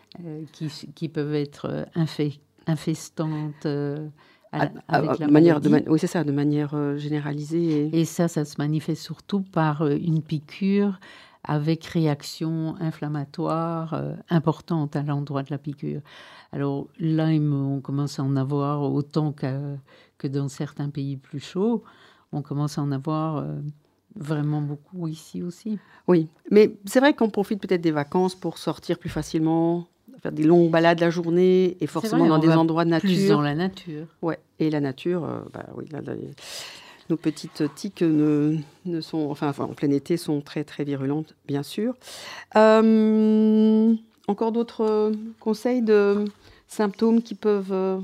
qui, 0.52 0.68
qui 0.94 1.08
peuvent 1.08 1.34
être 1.34 1.86
infestantes 2.66 3.66
à- 4.52 4.70
avec 4.88 5.18
la 5.18 5.28
manière 5.28 5.60
de 5.60 5.68
oui, 5.88 5.98
c'est 5.98 6.06
ça, 6.06 6.24
de 6.24 6.32
manière 6.32 6.74
euh, 6.74 6.96
généralisée. 6.96 7.88
et- 7.92 8.00
Et 8.00 8.04
ça, 8.04 8.26
ça 8.28 8.44
se 8.44 8.56
manifeste 8.58 9.02
surtout 9.02 9.42
par 9.42 9.82
euh, 9.82 9.96
une 9.96 10.22
piqûre 10.22 10.98
avec 11.44 11.84
réaction 11.86 12.74
inflammatoire 12.80 13.94
euh, 13.94 14.14
importante 14.28 14.96
à 14.96 15.02
l'endroit 15.02 15.42
de 15.42 15.50
la 15.50 15.58
piqûre. 15.58 16.00
Alors, 16.52 16.88
Lyme, 16.98 17.52
on 17.54 17.80
commence 17.80 18.18
à 18.18 18.22
en 18.24 18.36
avoir 18.36 18.82
autant 18.82 19.32
qu'à- 19.32 19.60
que 20.18 20.26
dans 20.26 20.48
certains 20.48 20.90
pays 20.90 21.16
plus 21.16 21.40
chauds. 21.40 21.82
On 22.32 22.42
commence 22.42 22.76
à 22.78 22.82
en 22.82 22.92
avoir 22.92 23.38
euh, 23.38 23.60
vraiment 24.16 24.60
beaucoup 24.60 25.06
ici 25.08 25.42
aussi. 25.42 25.78
Oui, 26.08 26.28
mais 26.50 26.76
c'est 26.84 27.00
vrai 27.00 27.14
qu'on 27.14 27.30
profite 27.30 27.60
peut-être 27.60 27.80
des 27.80 27.90
vacances 27.92 28.34
pour 28.34 28.58
sortir 28.58 28.98
plus 28.98 29.08
facilement, 29.10 29.86
faire 30.22 30.32
des 30.32 30.42
longues 30.44 30.70
balades 30.70 31.00
la 31.00 31.10
journée 31.10 31.76
et 31.80 31.86
forcément 31.86 32.18
vrai, 32.20 32.28
dans 32.28 32.38
des 32.38 32.50
endroits 32.50 32.84
de 32.84 32.98
Plus 32.98 33.10
nature. 33.10 33.36
dans 33.36 33.42
la 33.42 33.54
nature. 33.54 34.06
Ouais, 34.22 34.38
et 34.58 34.70
la 34.70 34.80
nature, 34.80 35.24
euh, 35.24 35.40
bah 35.52 35.66
oui, 35.76 35.84
là, 35.90 36.00
là, 36.00 36.12
nos 37.08 37.16
petites 37.16 37.64
tiques 37.74 38.02
ne, 38.02 38.56
ne 38.86 39.00
sont, 39.00 39.28
enfin, 39.30 39.48
enfin, 39.48 39.64
en 39.64 39.74
plein 39.74 39.90
été, 39.90 40.16
sont 40.16 40.40
très 40.40 40.62
très 40.64 40.84
virulentes, 40.84 41.34
bien 41.48 41.62
sûr. 41.62 41.94
Euh, 42.56 43.94
encore 44.28 44.52
d'autres 44.52 45.12
conseils 45.40 45.82
de 45.82 46.24
symptômes 46.68 47.22
qui 47.22 47.34
peuvent. 47.34 47.72
euh, 47.72 47.98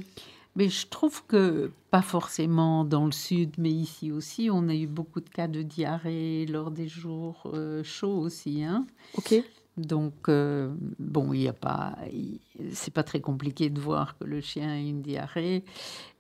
Mais 0.57 0.69
je 0.69 0.87
trouve 0.89 1.23
que, 1.27 1.71
pas 1.91 2.03
forcément 2.03 2.85
dans 2.85 3.07
le 3.07 3.13
sud, 3.13 3.51
mais 3.59 3.71
ici 3.71 4.11
aussi, 4.11 4.49
on 4.53 4.69
a 4.69 4.75
eu 4.75 4.87
beaucoup 4.89 5.21
de 5.21 5.29
cas 5.29 5.47
de 5.47 5.63
diarrhée 5.63 6.47
lors 6.47 6.71
des 6.73 6.89
jours 6.89 7.45
euh, 7.55 7.85
chauds 7.85 8.19
aussi. 8.19 8.65
Hein 8.65 8.87
Ok. 9.17 9.35
Donc, 9.77 10.29
euh, 10.29 10.75
bon, 10.99 11.33
il 11.35 11.41
n'y 11.41 11.49
a 11.49 11.53
pas. 11.53 11.97
C'est 12.73 12.95
pas 12.95 13.03
très 13.03 13.21
compliqué 13.21 13.69
de 13.69 13.79
voir 13.79 14.17
que 14.19 14.25
le 14.25 14.41
chien 14.41 14.71
a 14.71 14.79
une 14.79 15.03
diarrhée, 15.03 15.65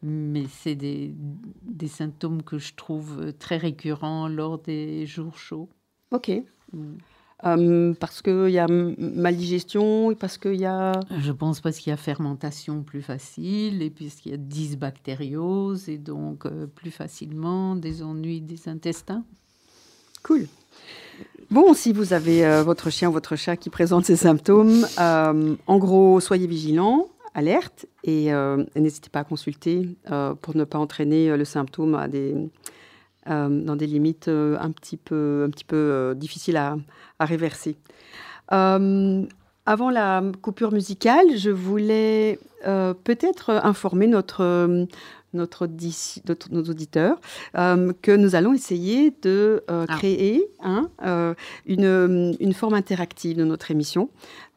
mais 0.02 0.44
c'est 0.46 0.75
des, 0.75 1.14
des 1.62 1.88
symptômes 1.88 2.42
que 2.42 2.58
je 2.58 2.75
trouve 2.75 3.32
très 3.38 3.56
récurrents 3.56 4.28
lors 4.28 4.58
des 4.58 5.06
jours 5.06 5.38
chauds. 5.38 5.68
Ok. 6.10 6.30
Mm. 6.72 6.94
Euh, 7.44 7.92
parce 8.00 8.22
qu'il 8.22 8.48
y 8.48 8.58
a 8.58 8.64
m- 8.64 8.94
maldigestion, 8.98 10.10
et 10.10 10.14
parce 10.14 10.38
qu'il 10.38 10.56
y 10.56 10.64
a. 10.64 10.92
Je 11.18 11.32
pense 11.32 11.60
parce 11.60 11.78
qu'il 11.78 11.90
y 11.90 11.92
a 11.92 11.96
fermentation 11.98 12.82
plus 12.82 13.02
facile, 13.02 13.82
et 13.82 13.90
puisqu'il 13.90 14.32
y 14.32 14.34
a 14.34 14.38
dysbactériose, 14.38 15.88
et 15.88 15.98
donc 15.98 16.46
euh, 16.46 16.66
plus 16.66 16.90
facilement 16.90 17.76
des 17.76 18.02
ennuis 18.02 18.40
des 18.40 18.68
intestins. 18.68 19.25
Cool. 20.22 20.46
Bon, 21.50 21.75
si 21.75 21.92
vous 21.92 22.12
avez 22.12 22.44
euh, 22.44 22.64
votre 22.64 22.90
chien 22.90 23.08
ou 23.08 23.12
votre 23.12 23.37
chat 23.37 23.56
qui 23.56 23.70
présente 23.70 24.04
ces 24.04 24.16
symptômes, 24.16 24.85
euh, 24.99 25.54
en 25.66 25.78
gros, 25.78 26.18
soyez 26.18 26.49
vigilants, 26.49 27.08
alerte, 27.35 27.87
et 28.02 28.32
euh, 28.32 28.64
n'hésitez 28.75 29.11
pas 29.11 29.20
à 29.20 29.25
consulter 29.25 29.96
pour 30.42 30.56
ne 30.56 30.64
pas 30.64 30.78
entraîner 30.78 31.37
le 31.37 31.44
symptôme 31.44 31.92
dans 33.26 33.76
des 33.76 33.87
limites 33.87 34.28
un 34.28 34.70
petit 34.70 34.96
peu, 34.96 35.50
difficiles 36.16 36.56
à, 36.56 36.76
à 37.18 37.25
réverser. 37.25 37.76
Avant 38.49 39.90
la 39.90 40.23
coupure 40.42 40.73
musicale, 40.73 41.37
je 41.37 41.50
voulais 41.50 42.38
euh, 42.66 42.94
peut-être 42.94 43.50
informer 43.50 44.06
notre, 44.06 44.42
euh, 44.42 44.85
notre, 45.35 45.66
nos 46.50 46.62
auditeurs 46.62 47.18
euh, 47.56 47.92
que 48.02 48.12
nous 48.16 48.35
allons 48.35 48.54
essayer 48.54 49.12
de 49.23 49.62
euh, 49.70 49.85
Ah. 49.88 49.96
créer 49.96 50.49
hein, 50.62 50.88
euh, 51.04 51.35
une, 51.66 52.35
une 52.40 52.52
forme 52.54 52.75
interactive 52.75 53.37
de 53.37 53.44
notre 53.44 53.70
émission. 53.70 54.08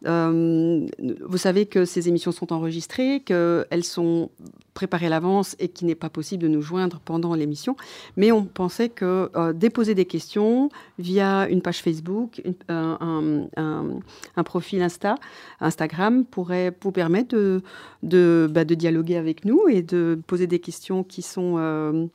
Vous 0.06 1.38
savez 1.38 1.66
que 1.66 1.84
ces 1.86 2.08
émissions 2.08 2.32
sont 2.32 2.54
enregistrées, 2.54 3.22
qu'elles 3.26 3.84
sont 3.84 4.30
préparées 4.74 5.08
à 5.08 5.10
l'avance 5.10 5.58
et 5.60 5.68
qu'il 5.68 5.88
n'est 5.88 5.96
pas 5.96 6.10
possible 6.10 6.44
de 6.44 6.48
nous 6.48 6.62
joindre 6.62 7.02
pendant 7.04 7.34
l'émission. 7.36 7.76
Mais 8.16 8.32
on 8.32 8.46
pensait 8.46 8.88
que 8.88 9.30
déposer 9.52 9.96
des 9.96 10.06
questions 10.06 10.70
via 10.98 11.50
une 11.50 11.62
page 11.62 11.82
Facebook, 11.82 12.42
une- 12.46 12.54
un, 12.70 12.98
un- 13.02 13.62
un- 13.62 14.00
un 14.38 14.44
profil 14.44 14.82
Insta, 14.82 15.16
Instagram 15.60 16.24
pourrait 16.24 16.74
vous 16.82 16.94
permettre 16.94 17.36
de, 17.36 17.62
de, 18.04 18.48
bah, 18.50 18.66
de 18.66 18.76
dialoguer 18.76 19.18
avec 19.18 19.46
nous 19.46 19.68
et 19.68 19.82
de 19.82 20.20
poser 20.28 20.48
des 20.48 20.60
questions 20.60 21.04
qui 21.04 21.22
sont, 21.22 21.56
euh, 21.58 22.06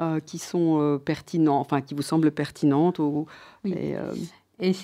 euh, 0.00 0.20
qui 0.20 0.38
sont 0.38 0.80
euh, 0.80 0.98
pertinentes, 0.98 1.60
enfin 1.60 1.80
qui 1.80 1.94
vous 1.94 2.02
semblent 2.02 2.30
pertinentes. 2.30 2.98
Ou, 2.98 3.26
Oui. 3.64 3.74
et, 4.60 4.74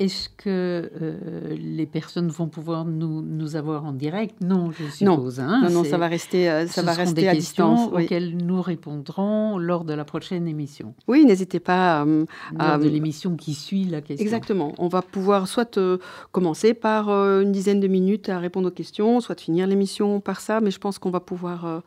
Est-ce 0.00 0.28
que 0.28 0.90
euh, 1.00 1.54
les 1.56 1.86
personnes 1.86 2.26
vont 2.28 2.48
pouvoir 2.48 2.84
nous, 2.84 3.22
nous 3.22 3.54
avoir 3.54 3.84
en 3.84 3.92
direct? 3.92 4.34
Non, 4.40 4.72
je 4.72 4.84
suppose. 4.90 5.38
hein, 5.38 5.60
non, 5.62 5.70
non, 5.70 5.84
ça 5.84 5.98
va 5.98 6.08
rester, 6.08 6.50
euh, 6.50 6.66
ça 6.66 6.80
ce 6.80 6.86
va 6.86 6.94
seront 6.94 7.04
rester 7.04 7.20
des 7.22 7.28
à 7.28 7.32
questions 7.34 7.74
distance. 7.74 7.90
Oui, 7.94 8.04
auxquelles 8.04 8.36
nous 8.36 8.60
répondrons 8.60 9.56
lors 9.56 9.84
de 9.84 9.94
la 9.94 10.04
prochaine 10.04 10.48
émission, 10.48 10.94
Oui, 11.06 11.24
n'hésitez 11.24 11.60
pas. 11.60 12.04
euh, 12.04 12.24
lors 12.58 12.78
de 12.80 12.86
Euh, 12.86 12.90
l'émission 12.90 13.36
qui 13.36 13.54
suit 13.54 13.84
la 13.84 14.00
question. 14.00 14.24
Exactement. 14.24 14.74
On 14.78 14.88
va 14.88 15.00
pouvoir 15.00 15.46
soit 15.46 15.78
euh, 15.78 15.98
commencer 16.32 16.74
par 16.74 17.08
une 17.10 17.52
dizaine 17.52 17.78
de 17.78 17.86
minutes 17.86 18.28
à 18.28 18.40
répondre 18.40 18.66
aux 18.68 18.72
questions, 18.72 19.20
soit 19.20 19.38
finir 19.40 19.68
l'émission 19.68 20.18
par 20.18 20.40
ça, 20.40 20.60
mais 20.60 20.72
je 20.72 20.80
pense 20.80 20.98
qu'on 20.98 21.10
va 21.10 21.20
pouvoir, 21.20 21.82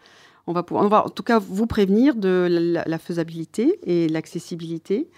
on 0.48 0.54
va 0.54 0.64
pouvoir, 0.64 0.86
on 0.86 0.88
va 0.90 1.06
en 1.06 1.10
tout 1.10 1.24
cas 1.24 1.40
vous 1.40 1.68
prévenir 1.68 2.16
de 2.16 2.48
la, 2.50 2.86
la 2.88 2.98
faisabilité 3.00 3.80
et 3.84 4.08
l'accessibilité. 4.08 5.10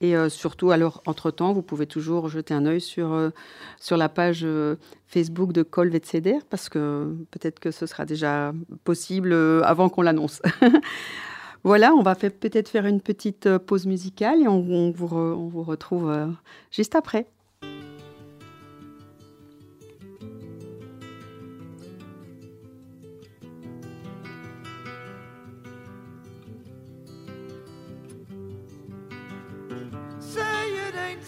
Et 0.00 0.16
euh, 0.16 0.28
surtout, 0.28 0.70
alors, 0.70 1.02
entre-temps, 1.06 1.52
vous 1.52 1.62
pouvez 1.62 1.86
toujours 1.86 2.28
jeter 2.28 2.54
un 2.54 2.66
œil 2.66 2.80
sur, 2.80 3.12
euh, 3.12 3.30
sur 3.80 3.96
la 3.96 4.08
page 4.08 4.42
euh, 4.44 4.76
Facebook 5.06 5.52
de 5.52 5.64
Col 5.64 5.88
Vetceder, 5.88 6.38
parce 6.50 6.68
que 6.68 7.16
peut-être 7.32 7.58
que 7.58 7.72
ce 7.72 7.86
sera 7.86 8.04
déjà 8.04 8.52
possible 8.84 9.32
avant 9.64 9.88
qu'on 9.88 10.02
l'annonce. 10.02 10.40
voilà, 11.64 11.92
on 11.94 12.02
va 12.02 12.14
peut-être 12.14 12.68
faire 12.68 12.86
une 12.86 13.00
petite 13.00 13.58
pause 13.58 13.86
musicale 13.86 14.42
et 14.42 14.46
on, 14.48 14.60
vous, 14.60 15.08
on 15.16 15.48
vous 15.48 15.62
retrouve 15.64 16.14
juste 16.70 16.94
après. 16.94 17.26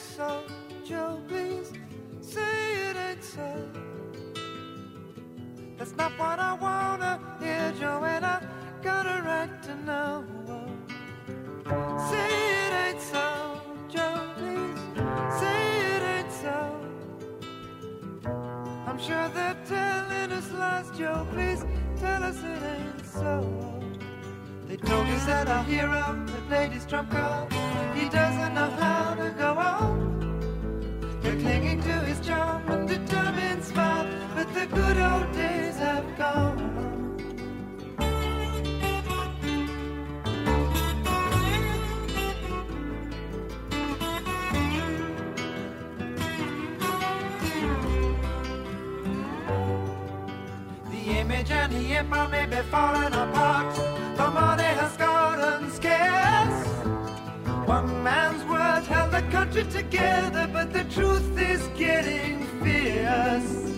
So, 0.00 0.42
Joe, 0.84 1.20
please. 1.28 1.72
Say 2.20 2.90
it 2.90 2.96
ain't 2.96 3.24
so. 3.24 3.68
That's 5.76 5.96
not 5.96 6.12
what 6.18 6.38
I 6.38 6.54
wanna 6.54 7.20
hear, 7.40 7.72
Joe, 7.78 8.04
and 8.04 8.24
I 8.24 8.42
got 8.82 9.06
a 9.06 9.22
right 9.22 9.62
to 9.64 9.74
know. 9.88 10.24
Say 12.10 12.30
it 12.66 12.72
ain't 12.84 13.00
so, 13.00 13.60
Joe, 13.88 14.30
please. 14.36 14.80
Say 15.40 15.60
it 15.94 16.02
ain't 16.14 16.32
so. 16.32 16.56
I'm 18.86 18.98
sure 18.98 19.28
they're 19.28 19.56
telling 19.66 20.32
us 20.32 20.52
lies, 20.52 20.90
Joe, 20.98 21.26
please 21.32 21.64
tell 22.00 22.22
us 22.24 22.38
it 22.38 22.62
ain't 22.62 23.06
so. 23.06 23.89
Told 24.90 25.06
that 25.06 25.46
our 25.46 25.62
hero 25.62 26.02
had 26.02 26.48
played 26.48 26.72
his 26.72 26.84
trump 26.84 27.12
card. 27.12 27.52
He 27.94 28.08
doesn't 28.08 28.54
know 28.54 28.70
how 28.70 29.14
to 29.14 29.30
go 29.38 29.52
on. 29.56 31.20
They're 31.22 31.38
clinging 31.38 31.80
to 31.82 31.92
his 32.08 32.18
charm 32.26 32.68
and 32.68 32.88
determined 32.88 33.62
smile, 33.62 34.08
but 34.34 34.52
the 34.52 34.66
good 34.66 34.98
old 34.98 35.32
days 35.32 35.76
have 35.76 36.18
gone. 36.18 36.58
The 50.90 51.02
image 51.20 51.50
and 51.52 51.72
the 51.72 51.94
empire 51.94 52.28
may 52.28 52.46
be 52.46 52.62
falling 52.72 53.14
apart. 53.14 53.89
One 57.70 58.02
man's 58.02 58.42
word 58.46 58.84
held 58.88 59.12
the 59.12 59.22
country 59.30 59.62
together, 59.62 60.50
but 60.52 60.72
the 60.72 60.82
truth 60.92 61.38
is 61.38 61.68
getting 61.78 62.44
fierce. 62.60 63.69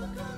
So 0.00 0.29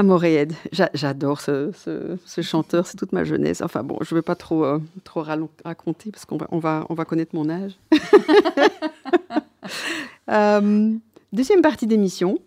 Ah, 0.00 0.02
Moréed, 0.02 0.54
j'adore 0.94 1.42
ce, 1.42 2.16
chanteur, 2.40 2.86
c'est 2.86 2.96
toute 2.96 3.12
ma 3.12 3.22
jeunesse. 3.22 3.60
Enfin 3.60 3.82
bon, 3.82 3.98
je 4.00 4.14
ne 4.14 4.18
vais 4.18 4.22
pas 4.22 4.34
trop, 4.34 4.64
euh, 4.64 4.78
trop 5.04 5.22
raconter 5.62 6.10
parce 6.10 6.24
qu'on 6.24 6.38
va, 6.38 6.46
on 6.52 6.58
va, 6.58 6.86
on 6.88 6.94
va 6.94 7.04
connaître 7.04 7.34
mon 7.34 7.50
âge. 7.50 7.78
Euh, 10.30 10.92
deuxième 11.32 11.60
partie 11.60 11.86
d'émission, 11.88 12.38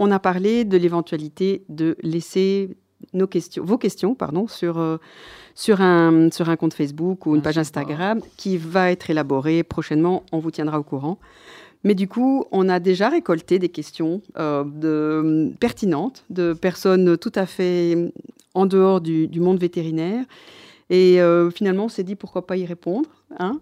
on 0.00 0.10
a 0.10 0.18
parlé 0.18 0.64
de 0.64 0.76
l'éventualité 0.76 1.62
de 1.68 1.96
laisser 2.02 2.76
nos 3.14 3.28
questions, 3.28 3.64
vos 3.64 3.78
questions 3.78 4.14
pardon, 4.14 4.48
sur, 4.48 4.78
euh, 4.78 4.98
sur, 5.54 5.80
un, 5.80 6.30
sur 6.30 6.48
un 6.50 6.56
compte 6.56 6.74
Facebook 6.74 7.26
ou 7.26 7.36
une 7.36 7.42
page 7.42 7.58
Instagram 7.58 8.20
qui 8.36 8.58
va 8.58 8.90
être 8.90 9.08
élaborée 9.08 9.62
prochainement. 9.62 10.24
On 10.32 10.40
vous 10.40 10.50
tiendra 10.50 10.80
au 10.80 10.82
courant. 10.82 11.18
Mais 11.84 11.94
du 11.94 12.08
coup, 12.08 12.44
on 12.50 12.68
a 12.68 12.80
déjà 12.80 13.08
récolté 13.08 13.58
des 13.58 13.68
questions 13.68 14.20
euh, 14.36 14.64
de, 14.64 15.52
pertinentes 15.60 16.24
de 16.30 16.52
personnes 16.52 17.16
tout 17.16 17.32
à 17.34 17.46
fait 17.46 18.12
en 18.54 18.66
dehors 18.66 19.00
du, 19.00 19.28
monde 19.40 19.60
vétérinaire. 19.60 20.24
Et 20.90 21.20
euh, 21.20 21.50
finalement, 21.50 21.84
on 21.84 21.88
s'est 21.88 22.02
dit 22.02 22.16
pourquoi 22.16 22.46
pas 22.46 22.56
y 22.56 22.66
répondre. 22.66 23.08
Hein 23.38 23.60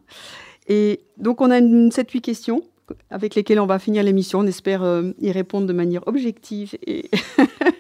et 0.69 1.01
donc, 1.19 1.41
on 1.41 1.51
a 1.51 1.61
7-8 1.61 2.21
questions 2.21 2.63
avec 3.11 3.35
lesquelles 3.35 3.61
on 3.61 3.67
va 3.67 3.79
finir 3.79 4.03
l'émission. 4.03 4.41
On 4.41 4.47
espère 4.47 4.83
euh, 4.83 5.11
y 5.21 5.31
répondre 5.33 5.67
de 5.67 5.73
manière 5.73 6.07
objective 6.07 6.77
et 6.87 7.11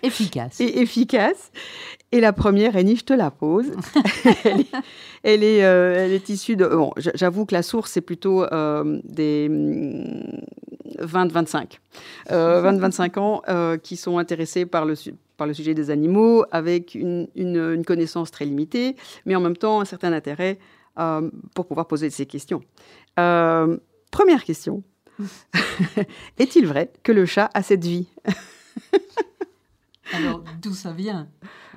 efficace. 0.03 0.61
et 0.61 0.81
efficace. 0.81 1.51
Et 2.12 2.21
la 2.21 2.33
première, 2.33 2.77
Annie, 2.77 2.97
je 2.97 3.05
te 3.05 3.12
la 3.12 3.31
pose. 3.31 3.73
elle, 5.25 5.42
est, 5.42 5.64
euh, 5.64 5.97
elle, 5.99 6.12
est, 6.12 6.29
issue 6.29 6.57
de. 6.57 6.66
Bon, 6.66 6.92
j'avoue 6.97 7.47
que 7.47 7.55
la 7.55 7.62
source, 7.62 7.90
c'est 7.90 8.01
plutôt 8.01 8.45
euh, 8.45 9.01
des 9.05 9.49
20-25. 11.01 11.79
20-25 12.31 13.19
ans 13.19 13.42
euh, 13.49 13.77
qui 13.77 13.97
sont 13.97 14.19
intéressés 14.19 14.66
par 14.66 14.85
le, 14.85 14.95
par 15.37 15.49
le 15.49 15.55
sujet 15.55 15.75
des 15.75 15.90
animaux 15.90 16.45
avec 16.53 16.95
une, 16.95 17.27
une, 17.35 17.85
connaissance 17.85 18.31
très 18.31 18.45
limitée, 18.45 18.95
mais 19.25 19.35
en 19.35 19.40
même 19.40 19.57
temps 19.57 19.81
un 19.81 19.85
certain 19.85 20.12
intérêt 20.12 20.59
pour 21.55 21.66
pouvoir 21.66 21.88
poser 21.88 22.09
ces 22.09 22.25
questions. 22.25 22.62
première 23.16 24.45
question. 24.45 24.83
Est-il 26.38 26.66
vrai 26.66 26.90
que 27.03 27.12
le 27.12 27.27
chat 27.27 27.51
a 27.53 27.62
cette 27.62 27.85
vie? 27.85 28.07
Alors, 30.12 30.42
d'où 30.62 30.73
ça 30.73 30.92
vient, 30.92 31.29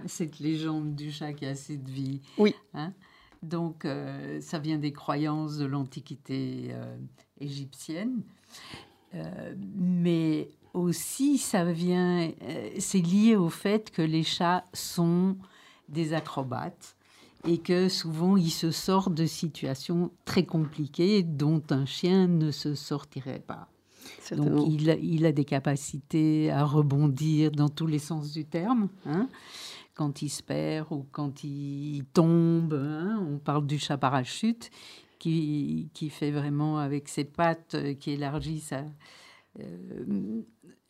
cette 0.06 0.40
légende 0.40 0.96
du 0.96 1.12
chat 1.12 1.34
qui 1.34 1.46
a 1.46 1.56
cette 1.56 1.88
vie 1.90 2.22
Oui. 2.38 2.56
Hein? 2.74 2.94
Donc, 3.42 3.86
euh, 3.86 4.42
ça 4.42 4.60
vient 4.60 4.78
des 4.78 4.92
croyances 4.92 5.58
de 5.58 5.66
l'Antiquité 5.66 6.70
euh, 6.72 6.98
égyptienne. 7.40 8.22
Euh, 9.16 9.56
mais 9.76 10.50
aussi, 10.74 11.38
ça 11.38 11.64
vient, 11.66 12.32
c'est 12.78 13.02
lié 13.02 13.36
au 13.36 13.50
fait 13.50 13.90
que 13.92 14.02
les 14.02 14.24
chats 14.24 14.66
sont 14.74 15.38
des 15.88 16.14
acrobates 16.14 16.96
et 17.48 17.58
que 17.58 17.90
souvent 17.90 18.38
ils 18.38 18.52
se 18.52 18.70
sortent 18.70 19.16
de 19.16 19.26
situations 19.26 20.12
très 20.26 20.46
compliquées 20.46 21.24
dont 21.24 21.64
un 21.72 21.86
chien 21.86 22.28
ne 22.28 22.52
se 22.52 22.76
sortirait 22.76 23.40
pas. 23.40 23.68
Donc 24.32 24.68
il 24.70 24.90
a, 24.90 24.96
il 24.96 25.26
a, 25.26 25.32
des 25.32 25.46
capacités 25.46 26.52
à 26.52 26.64
rebondir 26.64 27.52
dans 27.52 27.70
tous 27.70 27.88
les 27.88 28.00
sens 28.00 28.32
du 28.32 28.46
terme. 28.46 28.90
Hein. 29.06 29.28
quand 29.96 30.22
il 30.22 30.30
se 30.30 30.42
perd 30.44 30.88
ou 30.92 31.06
quand 31.12 31.44
il 31.44 32.06
tombe, 32.14 32.74
hein. 32.74 33.26
on 33.30 33.38
parle 33.38 33.66
du 33.66 33.80
chat 33.80 33.98
parachute 33.98 34.70
qui, 35.20 35.90
qui, 35.94 36.10
fait 36.10 36.32
vraiment 36.32 36.78
avec 36.80 37.10
ses 37.10 37.26
pattes 37.26 37.76
euh, 37.76 37.94
qui 37.94 38.12
élargissent 38.12 38.74
euh, 39.60 40.42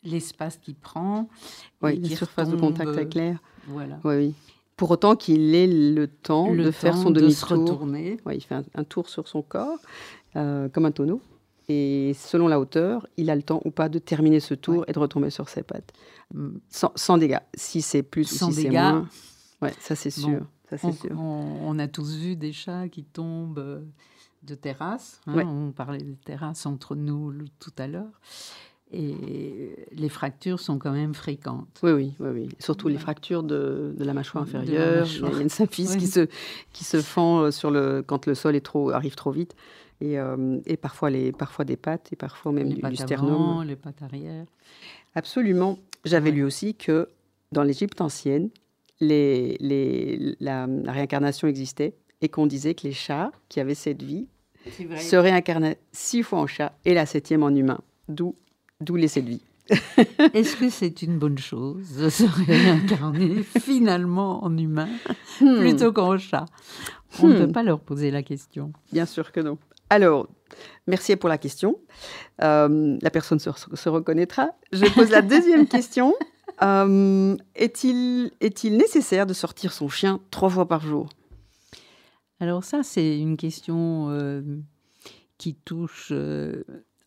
l'espace 0.04 0.56
qu'il 0.56 0.76
prend. 0.76 1.28
Oui, 1.82 1.98
la 1.98 2.16
surface 2.16 2.48
de 2.48 2.56
contact 2.56 2.90
avec 2.90 3.14
l'air. 3.14 3.38
Voilà. 3.66 3.98
Oui, 4.04 4.14
oui. 4.16 4.34
Pour 4.76 4.90
autant 4.92 5.14
qu'il 5.14 5.54
ait 5.54 5.66
le 5.66 6.06
temps 6.06 6.54
de 6.54 6.70
faire 6.70 6.96
son 6.96 7.10
demi-tour. 7.10 7.82
Ouais, 8.24 8.36
il 8.36 8.40
fait 8.40 8.64
un, 8.74 8.84
tour 8.84 9.10
sur 9.10 9.28
son 9.28 9.42
corps, 9.42 9.78
euh, 10.36 10.70
comme 10.70 10.86
un 10.86 10.90
tonneau. 10.90 11.20
Et 11.72 12.14
selon 12.14 12.48
la 12.48 12.58
hauteur, 12.58 13.06
il 13.16 13.30
a 13.30 13.36
le 13.36 13.42
temps 13.42 13.62
ou 13.64 13.70
pas 13.70 13.88
de 13.88 14.00
terminer 14.00 14.40
ce 14.40 14.54
tour 14.54 14.84
et 14.88 14.92
de 14.92 14.98
retomber 14.98 15.30
sur 15.30 15.48
ses 15.48 15.62
pattes. 15.62 15.92
Mm. 16.34 16.56
Sans, 16.68 17.16
dégâts. 17.16 17.38
Si 17.54 17.80
c'est 17.80 18.02
plus 18.02 18.42
ou 18.42 18.50
si 18.50 18.62
c'est 18.62 18.70
moins. 18.70 19.08
Ouais, 19.62 19.72
ça 19.78 19.94
c'est 19.94 20.10
sûr. 20.10 20.40
ça, 20.68 20.76
on, 20.82 20.92
sûr. 20.92 21.16
On, 21.16 21.78
a 21.78 21.86
tous 21.86 22.16
vu 22.16 22.34
des 22.34 22.52
chats 22.52 22.88
qui 22.88 23.04
tombent 23.04 23.60
euh, 23.60 23.82
de 24.42 24.56
terrasse. 24.56 25.20
Hein. 25.28 25.46
On 25.46 25.70
parlait 25.70 26.02
de 26.02 26.16
terrasse 26.24 26.66
entre 26.66 26.96
nous 26.96 27.32
tout 27.60 27.72
à 27.78 27.86
l'heure. 27.86 28.20
Et 28.90 29.76
les 29.92 30.08
fractures 30.08 30.58
sont 30.58 30.80
quand 30.80 30.90
même 30.90 31.14
fréquentes. 31.14 31.78
Oui, 31.84 31.92
oui, 31.92 32.14
oui. 32.18 32.28
oui. 32.30 32.48
Surtout 32.58 32.88
les 32.88 32.98
fractures 32.98 33.44
de, 33.44 33.94
de, 33.96 34.04
la 34.04 34.12
mâchoire 34.12 34.42
inférieure. 34.42 35.06
Il 35.06 35.20
y 35.20 35.38
a 35.38 35.40
une 35.40 35.48
symphyse 35.48 35.94
qui, 35.94 36.08
se, 36.08 36.26
qui 36.72 36.82
se 36.82 37.00
fend 37.00 37.42
euh, 37.42 37.50
sur 37.52 37.70
le, 37.70 38.02
quand 38.04 38.26
le 38.26 38.34
sol 38.34 38.56
est 38.56 38.60
trop, 38.60 38.90
arrive 38.90 39.14
trop 39.14 39.30
vite 39.30 39.54
et, 40.00 40.18
euh, 40.18 40.58
et, 40.66 40.76
parfois, 40.76 41.10
les, 41.10 41.32
parfois 41.32 41.64
des 41.64 41.76
pattes 41.76 42.12
et 42.12 42.16
parfois 42.16 42.52
même 42.52 42.68
les 42.68 42.74
du, 42.76 42.80
pattes 42.80 42.96
sternum. 42.96 43.34
Avant, 43.34 43.62
les 43.62 43.76
pattes 43.76 44.02
arrière. 44.02 44.44
Absolument. 45.14 45.78
J'avais 46.04 46.30
lu 46.30 46.44
aussi 46.44 46.74
que 46.74 47.08
dans 47.52 47.62
l'Égypte 47.62 48.00
ancienne, 48.00 48.50
les, 49.00 49.56
les, 49.60 50.36
la, 50.40 50.66
réincarnation 50.86 51.48
existait 51.48 51.94
et 52.20 52.28
qu'on 52.28 52.46
disait 52.46 52.74
que 52.74 52.86
les 52.86 52.92
chats 52.92 53.32
qui 53.48 53.60
avaient 53.60 53.74
cette 53.74 54.02
vie 54.02 54.26
se 54.98 55.16
réincarne 55.16 55.74
six 55.92 56.22
fois 56.22 56.40
en 56.40 56.46
chat 56.46 56.72
et 56.84 56.94
la 56.94 57.06
septième 57.06 57.42
en 57.42 57.48
humain. 57.54 57.80
D'où, 58.08 58.34
d'où 58.80 58.96
l'essai 58.96 59.22
de 59.22 59.28
vie. 59.30 59.42
Est-ce 60.34 60.56
que 60.56 60.68
c'est 60.68 61.00
une 61.02 61.18
bonne 61.18 61.38
chose 61.38 61.96
de 61.96 62.08
se 62.08 62.24
réincarner 62.24 63.42
finalement 63.60 64.44
en 64.44 64.56
humain 64.56 64.88
Hmm. 65.40 65.58
plutôt 65.60 65.92
qu'en 65.92 66.18
chat? 66.18 66.44
On 67.22 67.28
ne 67.28 67.34
Hmm. 67.34 67.46
peut 67.46 67.52
pas 67.52 67.62
leur 67.62 67.80
poser 67.80 68.10
la 68.10 68.22
question. 68.22 68.72
Bien 68.92 69.06
sûr 69.06 69.32
que 69.32 69.40
non. 69.40 69.56
Alors, 69.90 70.28
merci 70.86 71.16
pour 71.16 71.28
la 71.28 71.38
question. 71.38 71.76
Euh, 72.42 72.96
la 73.02 73.10
personne 73.10 73.38
se, 73.38 73.50
se 73.74 73.88
reconnaîtra. 73.88 74.50
Je 74.72 74.86
pose 74.94 75.10
la 75.10 75.22
deuxième 75.22 75.66
question. 75.76 76.14
Euh, 76.62 77.36
est-il, 77.54 78.30
est-il 78.40 78.76
nécessaire 78.76 79.26
de 79.26 79.32
sortir 79.34 79.72
son 79.72 79.88
chien 79.88 80.20
trois 80.30 80.48
fois 80.50 80.66
par 80.68 80.80
jour? 80.80 81.08
Alors 82.38 82.64
ça, 82.64 82.82
c'est 82.82 83.18
une 83.18 83.36
question 83.36 84.08
euh, 84.10 84.42
qui 85.38 85.54
touche, 85.54 86.12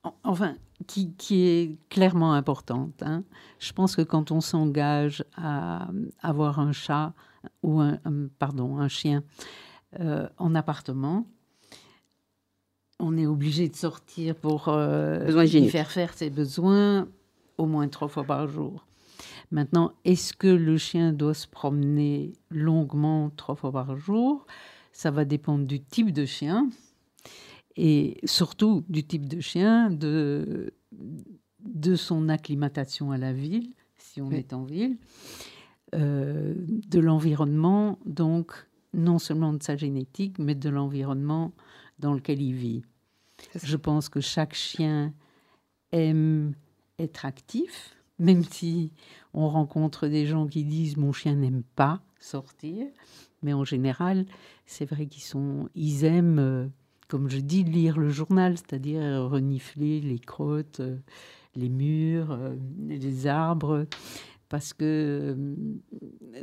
en- 0.03 0.15
enfin, 0.23 0.55
qui, 0.87 1.13
qui 1.13 1.47
est 1.47 1.77
clairement 1.89 2.33
importante. 2.33 3.01
hein. 3.01 3.23
Je 3.59 3.71
pense 3.73 3.95
que 3.95 4.01
quand 4.01 4.31
on 4.31 4.41
s'engage 4.41 5.23
à 5.37 5.87
avoir 6.21 6.59
un 6.59 6.71
chat 6.71 7.13
ou 7.63 7.79
un, 7.79 7.97
pardon, 8.39 8.77
un 8.77 8.87
chien 8.89 9.23
en 10.37 10.55
appartement, 10.55 11.25
on 12.99 13.17
est 13.17 13.25
obligé 13.25 13.67
de 13.69 13.75
sortir 13.75 14.35
pour 14.35 14.69
euh, 14.69 15.25
lui 15.45 15.67
faire 15.69 15.89
faire 15.91 16.13
ses 16.13 16.29
besoins 16.29 17.07
au 17.57 17.65
moins 17.65 17.87
trois 17.87 18.07
fois 18.07 18.23
par 18.23 18.47
jour. 18.47 18.85
Maintenant, 19.51 19.91
est-ce 20.05 20.33
que 20.33 20.47
le 20.47 20.77
chien 20.77 21.13
doit 21.13 21.33
se 21.33 21.47
promener 21.47 22.33
longuement 22.49 23.29
trois 23.35 23.55
fois 23.55 23.71
par 23.71 23.95
jour? 23.97 24.45
Ça 24.91 25.11
va 25.11 25.25
dépendre 25.25 25.65
du 25.65 25.79
type 25.81 26.11
de 26.11 26.25
chien 26.25 26.69
et 27.75 28.17
surtout 28.23 28.83
du 28.89 29.03
type 29.03 29.27
de 29.27 29.39
chien, 29.39 29.89
de, 29.89 30.73
de 31.59 31.95
son 31.95 32.29
acclimatation 32.29 33.11
à 33.11 33.17
la 33.17 33.33
ville, 33.33 33.73
si 33.97 34.21
on 34.21 34.27
Oui. 34.27 34.35
est 34.37 34.53
en 34.53 34.63
ville, 34.63 34.97
euh, 35.95 36.53
de 36.57 36.99
l'environnement, 36.99 37.97
donc 38.05 38.53
non 38.93 39.17
seulement 39.19 39.53
de 39.53 39.61
sa 39.63 39.75
génétique, 39.75 40.37
mais 40.39 40.53
de 40.55 40.69
l'environnement 40.69 41.51
dans 41.99 42.13
lequel 42.13 42.41
il 42.41 42.53
vit. 42.53 42.83
Je 43.63 43.77
pense 43.77 44.09
que 44.09 44.19
chaque 44.21 44.53
chien 44.53 45.13
aime 45.91 46.53
être 46.99 47.25
actif, 47.25 47.95
même 48.19 48.43
si 48.43 48.91
on 49.33 49.47
rencontre 49.49 50.07
des 50.07 50.25
gens 50.25 50.47
qui 50.47 50.63
disent 50.63 50.97
mon 50.97 51.11
chien 51.11 51.35
n'aime 51.35 51.63
pas 51.75 52.01
sortir, 52.19 52.85
mais 53.41 53.53
en 53.53 53.63
général, 53.65 54.25
c'est 54.65 54.85
vrai 54.85 55.07
qu'ils 55.07 55.23
sont, 55.23 55.67
ils 55.75 56.05
aiment, 56.05 56.39
euh, 56.39 56.67
comme 57.09 57.29
je 57.29 57.39
dis, 57.39 57.63
lire 57.63 57.99
le 57.99 58.09
journal, 58.09 58.57
c'est-à-dire 58.57 59.01
renifler 59.29 59.99
les 59.99 60.19
crottes, 60.19 60.79
euh, 60.79 60.97
les 61.55 61.69
murs, 61.69 62.31
euh, 62.31 62.55
les 62.87 63.27
arbres, 63.27 63.85
parce 64.49 64.73
que 64.73 65.35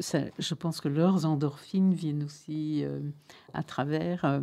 ça- 0.00 0.26
je 0.38 0.54
pense 0.54 0.80
que 0.80 0.88
leurs 0.88 1.24
endorphines 1.26 1.94
viennent 1.94 2.24
aussi 2.24 2.84
à 3.54 3.62
travers 3.62 4.40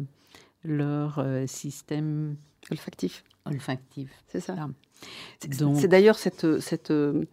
leur 0.64 1.20
euh, 1.20 1.46
système 1.48 2.36
Olfactif, 2.72 3.24
olfactif. 3.46 4.10
c'est 4.28 4.40
ça. 4.42 4.56
C'est, 5.40 5.88
d'ailleurs 5.88 6.18
cette, 6.18 6.60
cette, 6.60 6.92
euh, 6.92 7.24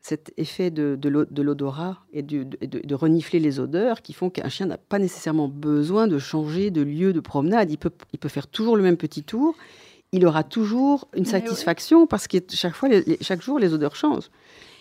cet 0.00 0.32
effet 0.38 0.70
de, 0.70 0.96
de 0.98 1.08
l'o- 1.08 1.26
de 1.30 1.42
l'odorat 1.42 1.98
et 2.12 2.22
de, 2.22 2.44
de- 2.44 2.80
de 2.86 2.94
renifler 2.94 3.40
les 3.40 3.60
odeurs 3.60 4.00
qui 4.00 4.12
font 4.14 4.30
qu'un 4.30 4.48
chien 4.48 4.66
n'a 4.66 4.78
pas 4.78 4.98
nécessairement 4.98 5.48
besoin 5.48 6.06
de 6.06 6.18
changer 6.18 6.70
de 6.70 6.80
lieu 6.82 7.12
de 7.12 7.20
promenade. 7.20 7.70
Il 7.70 7.76
peut, 7.76 7.90
il 8.14 8.18
peut 8.18 8.28
faire 8.30 8.46
toujours 8.46 8.76
le 8.76 8.82
même 8.82 8.96
petit 8.96 9.22
tour. 9.22 9.54
Il 10.12 10.24
aura 10.24 10.44
toujours 10.44 11.08
une 11.14 11.24
Mais 11.24 11.28
satisfaction 11.28 12.06
parce 12.06 12.26
que 12.26 12.38
chaque, 12.50 12.74
fois, 12.74 12.88
les- 12.88 13.02
les- 13.02 13.18
chaque 13.20 13.42
jour, 13.42 13.58
les 13.58 13.74
odeurs 13.74 13.94
changent. 13.96 14.30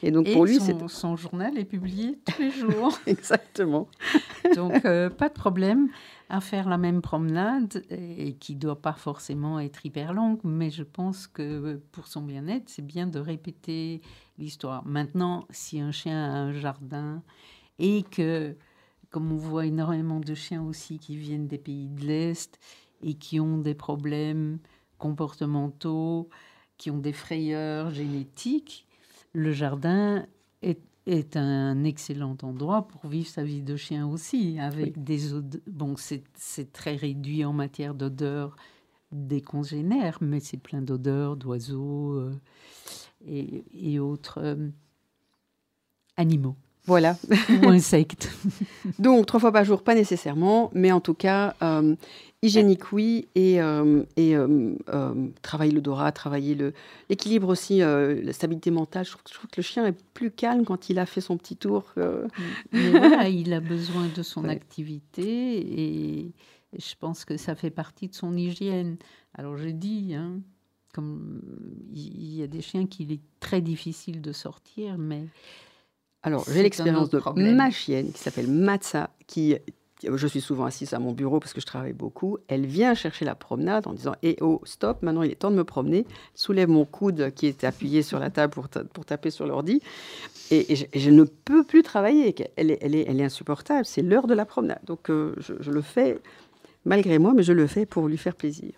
Et 0.01 0.11
donc 0.11 0.27
Et 0.27 0.33
pour 0.33 0.45
lui, 0.45 0.59
son, 0.59 0.87
son 0.87 1.15
journal 1.15 1.57
est 1.57 1.65
publié 1.65 2.19
tous 2.25 2.41
les 2.41 2.51
jours. 2.51 2.97
exactement. 3.05 3.87
Donc, 4.55 4.85
euh, 4.85 5.09
pas 5.09 5.29
de 5.29 5.33
problème 5.33 5.89
à 6.29 6.41
faire 6.41 6.69
la 6.69 6.77
même 6.77 7.01
promenade 7.01 7.83
et, 7.89 8.33
qui 8.33 8.55
ne 8.55 8.59
doit 8.59 8.81
pas 8.81 8.93
forcément 8.93 9.59
être 9.59 9.85
hyper 9.85 10.13
longue, 10.13 10.39
mais 10.43 10.69
je 10.69 10.83
pense 10.83 11.27
que 11.27 11.41
euh, 11.41 11.83
pour 11.91 12.07
son 12.07 12.21
bien-être, 12.21 12.69
c'est 12.69 12.85
bien 12.85 13.07
de 13.07 13.19
répéter 13.19 14.01
l'histoire. 14.37 14.85
Maintenant, 14.85 15.45
si 15.49 15.79
un 15.79 15.91
chien 15.91 16.23
a 16.23 16.37
un 16.37 16.53
jardin 16.53 17.23
et 17.79 18.03
que, 18.03 18.55
comme 19.09 19.31
on 19.31 19.37
voit 19.37 19.65
énormément 19.65 20.19
de 20.19 20.33
chiens 20.33 20.63
aussi 20.63 20.99
qui 20.99 21.17
viennent 21.17 21.47
des 21.47 21.57
pays 21.57 21.89
de 21.89 22.05
l'Est 22.05 22.59
et 23.01 23.15
qui 23.15 23.39
ont 23.39 23.57
des 23.57 23.75
problèmes 23.75 24.59
comportementaux, 24.97 26.29
qui 26.77 26.91
ont 26.91 26.97
des 26.97 27.13
frayeurs 27.13 27.91
génétiques, 27.91 28.85
le 29.33 29.51
jardin 29.51 30.25
est, 30.61 30.81
est 31.05 31.37
un 31.37 31.83
excellent 31.83 32.37
endroit 32.43 32.87
pour 32.87 33.07
vivre 33.07 33.27
sa 33.27 33.43
vie 33.43 33.61
de 33.61 33.75
chien 33.75 34.07
aussi, 34.07 34.59
avec 34.59 35.03
des 35.03 35.33
odeurs. 35.33 35.61
Bon, 35.67 35.95
c'est 35.97 36.71
très 36.71 36.95
réduit 36.95 37.45
en 37.45 37.53
matière 37.53 37.93
d'odeurs 37.93 38.55
des 39.11 39.41
congénères, 39.41 40.19
mais 40.21 40.39
c'est 40.39 40.57
plein 40.57 40.81
d'odeurs 40.81 41.35
d'oiseaux 41.35 42.13
euh, 42.13 42.35
et, 43.25 43.63
et 43.73 43.99
autres 43.99 44.39
euh, 44.39 44.69
animaux 46.15 46.55
Voilà. 46.89 47.17
ou 47.63 47.67
insectes. 47.69 48.29
Donc, 48.99 49.25
trois 49.25 49.39
fois 49.39 49.51
par 49.51 49.63
jour, 49.63 49.81
pas 49.83 49.95
nécessairement, 49.95 50.69
mais 50.73 50.91
en 50.91 50.99
tout 50.99 51.13
cas, 51.13 51.55
euh, 51.61 51.95
hygiénique, 52.41 52.91
oui, 52.91 53.27
et, 53.35 53.61
euh, 53.61 54.03
et 54.17 54.35
euh, 54.35 54.73
euh, 54.93 55.27
travailler 55.41 55.71
l'odorat, 55.71 56.11
travailler 56.11 56.55
le- 56.55 56.73
l'équilibre 57.09 57.47
aussi, 57.49 57.79
la 57.79 58.33
stabilité 58.33 58.71
mentale. 58.71 59.05
Je 59.05 59.11
trouve, 59.11 59.21
je 59.29 59.33
trouve 59.35 59.49
que 59.49 59.57
le 59.57 59.63
chien 59.63 59.85
est 59.85 59.97
plus 60.13 60.31
calme 60.31 60.65
quand 60.65 60.89
il 60.89 60.99
a 60.99 61.05
fait 61.05 61.21
son 61.21 61.37
petit 61.37 61.55
tour. 61.55 61.93
Mais 62.73 62.89
voilà, 62.91 63.27
il 63.29 63.53
a 63.53 63.59
besoin 63.61 64.07
de 64.15 64.23
son 64.23 64.43
Ouais. 64.45 64.49
activité 64.51 65.57
et 65.81 66.31
je 66.77 66.93
pense 66.99 67.25
que 67.25 67.35
ça 67.37 67.55
fait 67.55 67.71
partie 67.71 68.07
de 68.07 68.15
son 68.15 68.35
hygiène. 68.37 68.97
Alors 69.35 69.57
j'ai 69.57 69.73
dit, 69.73 70.13
hein, 70.15 70.39
comme 70.93 71.41
il 71.93 72.35
y 72.35 72.41
a 72.43 72.47
des 72.47 72.61
chiens 72.61 72.85
qu'il 72.87 73.11
est 73.11 73.21
très 73.39 73.61
difficile 73.61 74.21
de 74.21 74.31
sortir, 74.31 74.97
mais 74.97 75.25
Alors, 76.23 76.43
j'ai 76.51 76.63
l'expérience 76.63 77.09
de 77.09 77.19
problème. 77.19 77.55
ma 77.55 77.71
chienne 77.71 78.11
qui 78.11 78.19
s'appelle 78.19 78.47
Matza, 78.49 79.09
qui, 79.25 79.55
je 80.03 80.27
suis 80.27 80.41
souvent 80.41 80.65
assise 80.65 80.93
à 80.93 80.99
mon 80.99 81.13
bureau 81.13 81.39
parce 81.39 81.53
que 81.53 81.61
je 81.61 81.65
travaille 81.65 81.93
beaucoup. 81.93 82.37
Elle 82.49 82.65
vient 82.65 82.93
chercher 82.93 83.23
la 83.25 83.35
promenade 83.35 83.87
en 83.87 83.93
disant 83.93 84.13
Eh 84.23 84.35
oh, 84.41 84.61
stop, 84.65 85.01
maintenant 85.01 85.21
il 85.23 85.31
est 85.31 85.35
temps 85.35 85.51
de 85.51 85.55
me 85.55 85.63
promener. 85.63 86.05
Soulève 86.35 86.67
mon 86.69 86.83
coude 86.85 87.31
qui 87.35 87.47
est 87.47 87.63
appuyé 87.63 88.01
sur 88.01 88.19
la 88.19 88.29
table 88.29 88.51
pour, 88.53 88.67
ta- 88.69 88.83
pour 88.83 89.05
taper 89.05 89.29
sur 89.29 89.45
l'ordi. 89.47 89.81
Et, 90.51 90.73
et 90.73 90.75
je, 90.75 90.85
et 90.91 90.99
je 90.99 91.09
ne 91.09 91.23
peux 91.23 91.63
plus 91.63 91.83
travailler. 91.83 92.35
Elle 92.57 92.71
est, 92.71 92.79
elle 92.81 92.95
est, 92.95 93.05
elle 93.07 93.21
est 93.21 93.25
insupportable. 93.25 93.85
C'est 93.85 94.01
l'heure 94.01 94.27
de 94.27 94.33
la 94.33 94.45
promenade. 94.45 94.79
Donc, 94.85 95.09
euh, 95.09 95.33
je, 95.37 95.53
je 95.59 95.71
le 95.71 95.81
fais 95.81 96.19
malgré 96.85 97.17
moi, 97.19 97.33
mais 97.35 97.43
je 97.43 97.53
le 97.53 97.65
fais 97.67 97.85
pour 97.85 98.07
lui 98.09 98.17
faire 98.17 98.35
plaisir. 98.35 98.71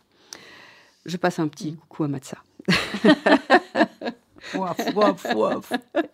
Je 1.06 1.18
passe 1.18 1.40
un 1.40 1.48
petit 1.48 1.76
coucou 1.76 2.04
à 2.04 2.08
Matza. 2.08 2.38
Ouaf, 4.56 4.78
ouaf, 4.96 5.28
ouaf. 5.36 5.74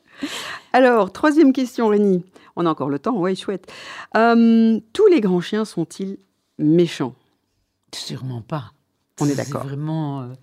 Alors, 0.74 1.12
troisième 1.12 1.54
question, 1.54 1.88
Rémi. 1.88 2.24
On 2.56 2.66
a 2.66 2.70
encore 2.70 2.90
le 2.90 3.00
temps, 3.00 3.18
oui, 3.18 3.36
chouette. 3.36 3.72
Euh, 4.16 4.80
tous 4.94 5.08
les 5.08 5.22
grands 5.22 5.42
chiens 5.42 5.66
sont-ils 5.66 6.18
méchants? 6.58 7.14
Sûrement 7.94 8.42
pas. 8.42 8.72
On 9.22 9.26
est 9.26 9.30
C'est 9.30 9.36
d'accord. 9.38 9.64
vraiment 9.64 10.22
euh, 10.22 10.34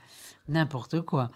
n'importe 0.49 1.01
quoi. 1.03 1.31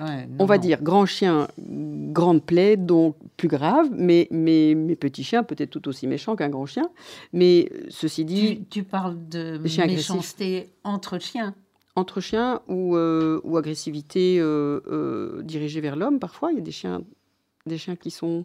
Ouais, 0.00 0.26
non, 0.26 0.36
On 0.38 0.46
va 0.46 0.56
non. 0.56 0.62
dire 0.62 0.82
grand 0.82 1.04
chien, 1.04 1.48
grande 1.58 2.42
plaie, 2.42 2.78
donc 2.78 3.16
plus 3.36 3.48
grave, 3.48 3.88
mais, 3.92 4.26
mais, 4.30 4.74
mais 4.74 4.96
petit 4.96 5.22
chien, 5.22 5.42
peut-être 5.42 5.68
tout 5.70 5.86
aussi 5.88 6.06
méchant 6.06 6.34
qu'un 6.34 6.48
grand 6.48 6.64
chien. 6.64 6.88
Mais 7.34 7.70
ceci 7.90 8.24
dit, 8.24 8.56
Tu, 8.56 8.64
tu 8.64 8.82
parles 8.84 9.16
de 9.28 9.58
méchanceté 9.58 10.70
entre 10.84 11.18
chiens. 11.18 11.54
Entre 11.96 12.20
chiens 12.20 12.62
ou, 12.68 12.96
euh, 12.96 13.40
ou 13.44 13.56
agressivité 13.56 14.38
euh, 14.40 14.80
euh, 14.86 15.42
dirigée 15.42 15.80
vers 15.80 15.96
l'homme, 15.96 16.18
parfois, 16.18 16.52
il 16.52 16.56
y 16.56 16.58
a 16.58 16.62
des 16.62 16.72
chiens, 16.72 17.02
des 17.66 17.78
chiens 17.78 17.96
qui 17.96 18.10
sont... 18.10 18.44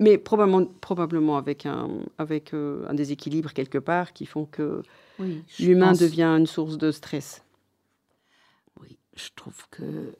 Mais 0.00 0.18
probablement, 0.18 0.64
probablement 0.64 1.36
avec, 1.36 1.64
un, 1.66 1.88
avec 2.18 2.54
un 2.54 2.94
déséquilibre 2.94 3.52
quelque 3.52 3.78
part 3.78 4.12
qui 4.12 4.26
font 4.26 4.46
que 4.46 4.82
Oui, 5.18 5.44
l'humain 5.60 5.90
pense- 5.90 6.00
devient 6.00 6.34
une 6.38 6.46
source 6.46 6.76
de 6.76 6.90
stress. 6.90 7.44
Oui, 8.80 8.98
je 9.14 9.28
trouve 9.36 9.68
que 9.70 10.14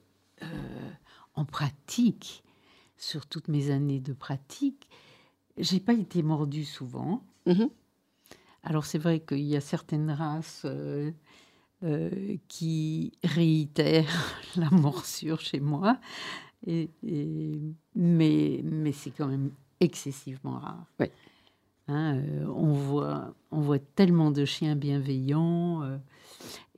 en 1.34 1.44
pratique, 1.44 2.44
sur 2.96 3.26
toutes 3.26 3.48
mes 3.48 3.70
années 3.70 4.00
de 4.00 4.12
pratique, 4.12 4.88
j'ai 5.56 5.80
pas 5.80 5.94
été 5.94 6.22
mordue 6.22 6.64
souvent. 6.64 7.24
Mhm. 7.46 7.70
Alors 8.62 8.84
c'est 8.84 8.98
vrai 8.98 9.20
qu'il 9.20 9.40
y 9.40 9.56
a 9.56 9.60
certaines 9.60 10.10
races 10.10 10.62
euh, 10.64 11.10
euh, 11.84 12.36
qui 12.48 13.12
réitèrent 13.24 14.36
la 14.56 14.70
morsure 14.70 15.40
chez 15.40 15.60
moi, 15.60 15.98
et, 16.66 16.90
et- 17.06 17.60
mais, 17.94 18.60
mais 18.64 18.92
c'est 18.92 19.10
quand 19.10 19.26
même 19.28 19.50
excessivement 19.80 20.58
rare. 20.58 20.86
Hein, 21.88 22.16
euh, 22.18 22.46
on, 22.46 22.72
voit, 22.72 23.34
on 23.50 23.60
voit 23.60 23.80
tellement 23.80 24.30
de 24.30 24.44
chiens 24.44 24.76
bienveillants. 24.76 25.82
euh, 25.82 25.98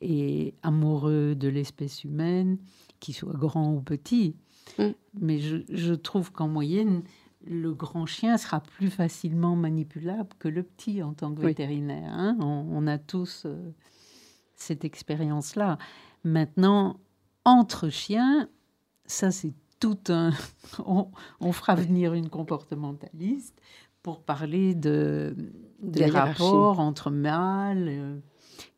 est 0.00 0.52
amoureux 0.62 1.34
de 1.34 1.48
l'espèce 1.48 2.04
humaine, 2.04 2.58
qu'il 3.00 3.14
soit 3.14 3.32
grand 3.32 3.72
ou 3.72 3.80
petit. 3.80 4.34
Mm. 4.78 4.82
Mais 5.20 5.38
je, 5.38 5.58
je 5.70 5.94
trouve 5.94 6.30
qu'en 6.32 6.48
moyenne, 6.48 7.02
le 7.46 7.72
grand 7.72 8.04
chien 8.04 8.36
sera 8.36 8.60
plus 8.60 8.90
facilement 8.90 9.56
manipulable 9.56 10.28
que 10.38 10.48
le 10.48 10.62
petit 10.62 11.02
en 11.02 11.14
tant 11.14 11.32
que 11.34 11.40
Oui. 11.40 11.46
vétérinaire. 11.46 12.12
hein. 12.12 12.36
on, 12.40 12.66
on 12.70 12.86
a 12.86 12.98
tous 12.98 13.44
euh, 13.46 13.70
cette 14.56 14.84
expérience-là. 14.84 15.78
Maintenant, 16.24 17.00
entre 17.44 17.88
chiens, 17.88 18.48
ça 19.06 19.30
c'est 19.30 19.54
tout 19.80 19.98
un... 20.08 20.30
on, 20.86 21.08
on 21.40 21.52
fera 21.52 21.74
venir 21.74 22.14
une 22.14 22.28
comportementaliste 22.30 23.60
pour 24.02 24.20
parler 24.22 24.74
de, 24.74 25.34
De 25.80 25.90
des 25.90 26.06
rapports 26.06 26.78
entre 26.78 27.10
mâles, 27.10 27.88
euh, 27.88 28.18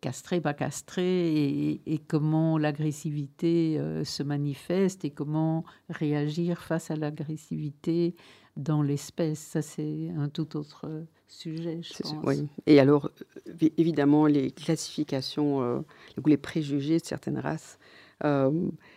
castrés, 0.00 0.40
pas 0.40 0.54
castrés, 0.54 1.32
et, 1.32 1.94
et 1.94 1.98
comment 1.98 2.58
l'agressivité 2.58 3.76
euh, 3.78 4.04
se 4.04 4.22
manifeste 4.22 5.04
et 5.04 5.10
comment 5.10 5.64
réagir 5.90 6.62
face 6.62 6.90
à 6.92 6.96
l'agressivité 6.96 8.14
dans 8.56 8.82
l'espèce. 8.82 9.38
Ça, 9.38 9.62
c'est 9.62 10.10
un 10.16 10.28
tout 10.28 10.56
autre 10.56 10.82
euh, 10.88 11.02
sujet, 11.28 11.80
je 11.82 11.92
C'est 11.92 12.02
pense. 12.02 12.24
oui. 12.24 12.46
Et 12.66 12.80
alors, 12.80 13.06
euh, 13.06 13.52
vi- 13.52 13.72
évidemment, 13.76 14.26
les 14.26 14.50
classifications 14.50 15.62
euh, 15.62 15.78
ou 16.24 16.28
les 16.28 16.36
préjugés 16.36 16.98
de 16.98 17.04
certaines 17.04 17.38
races 17.38 17.78
euh, 18.24 18.50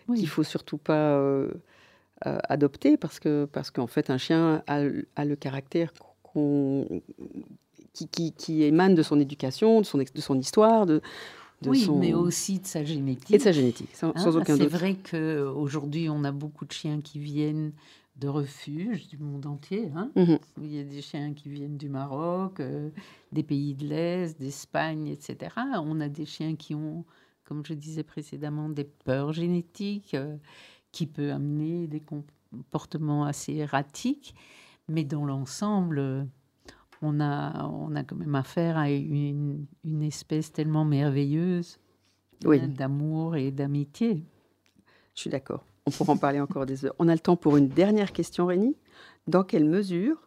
Oui. 0.08 0.19
qu'il 0.19 0.28
faut 0.30 0.43
surtout 0.43 0.78
pas 0.78 1.17
euh, 1.17 1.52
adopter 2.26 2.98
parce 2.98 3.19
que 3.19 3.45
parce 3.52 3.72
qu'en 3.72 3.88
fait, 3.88 4.10
un 4.10 4.17
chien 4.17 4.63
a, 4.67 4.82
le- 4.84 5.08
a 5.15 5.26
le 5.26 5.36
caractère 5.36 5.93
qu'on 6.24 7.02
qui, 7.93 8.08
qui, 8.08 8.32
qui 8.34 8.63
émane 8.63 8.95
de 8.95 9.04
son 9.04 9.19
éducation, 9.19 9.82
de 9.82 9.86
son, 9.86 10.00
ex- 10.00 10.13
de 10.13 10.22
son 10.22 10.38
histoire, 10.39 10.86
de, 10.86 11.02
de 11.62 11.69
oui, 11.69 11.82
son... 11.82 11.98
mais 11.98 12.13
aussi 12.13 12.60
de 12.60 12.67
sa 12.67 12.84
génétique. 12.84 13.32
et 13.32 13.38
de 13.38 13.43
sa 13.43 13.52
génétique, 13.52 13.89
sans, 13.95 14.10
Hein, 14.10 14.13
sans 14.17 14.38
aucun 14.38 14.56
C'est 14.56 14.63
doute. 14.63 14.72
vrai 14.72 14.95
qu'aujourd'hui, 14.95 16.08
on 16.10 16.24
a 16.24 16.32
beaucoup 16.32 16.65
de 16.65 16.72
chiens 16.72 17.02
qui 17.02 17.19
viennent 17.19 17.74
de 18.19 18.27
refuges 18.27 19.08
du 19.08 19.17
monde 19.17 19.45
entier. 19.45 19.91
hein. 19.95 20.12
Mhm. 20.15 20.39
Il 20.62 20.73
y 20.75 20.79
a 20.79 20.84
des 20.84 21.01
chiens 21.01 21.34
qui 21.34 21.49
viennent 21.49 21.77
du 21.77 21.89
Maroc, 21.89 22.60
euh, 22.60 22.89
des 23.32 23.43
pays 23.43 23.73
de 23.75 23.86
l'Est, 23.88 24.39
d'Espagne, 24.39 25.08
etc. 25.08 25.38
On 25.84 25.99
a 26.01 26.10
des 26.10 26.25
chiens 26.25 26.55
qui 26.55 26.75
ont, 26.75 27.05
comme 27.45 27.65
je 27.65 27.73
disais 27.73 28.03
précédemment, 28.03 28.69
des 28.69 28.84
peurs 28.84 29.32
génétiques 29.34 30.13
euh, 30.15 30.36
qui 30.91 31.05
peuvent 31.08 31.32
amener 31.32 31.88
des 31.88 32.01
comportements 32.01 33.23
assez 33.25 33.53
erratiques. 33.53 34.36
Mais 34.88 35.03
dans 35.03 35.25
l'ensemble, 35.25 35.99
euh, 35.99 36.23
on 37.01 37.19
a, 37.21 37.65
on 37.67 37.95
a 37.95 38.03
quand 38.03 38.15
même 38.17 38.36
affaire 38.36 38.77
à 38.77 38.89
une, 38.91 39.65
une 39.86 40.01
espèce 40.01 40.51
tellement 40.51 40.84
merveilleuse 40.84 41.79
Oui. 42.43 42.60
hein, 42.60 42.67
d'amour 42.67 43.36
et 43.38 43.51
d'amitié. 43.51 44.23
Je 45.15 45.21
suis 45.21 45.29
d'accord. 45.29 45.63
On 45.89 45.91
pourra 45.91 46.13
en 46.13 46.17
parler 46.17 46.39
encore 46.39 46.67
des 46.67 46.86
heures. 46.86 46.93
On 46.99 47.08
a 47.08 47.13
le 47.13 47.19
temps 47.19 47.36
pour 47.36 47.58
une 47.58 47.67
dernière 47.67 48.12
question, 48.12 48.45
Rémi. 48.45 48.75
Dans 49.25 49.43
quelle 49.43 49.65
mesure, 49.65 50.17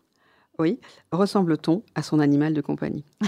oui, 0.58 0.80
ressemble-t-on 1.12 1.84
à 1.94 2.02
son 2.02 2.18
animal 2.18 2.52
de 2.52 2.60
compagnie 2.60 3.04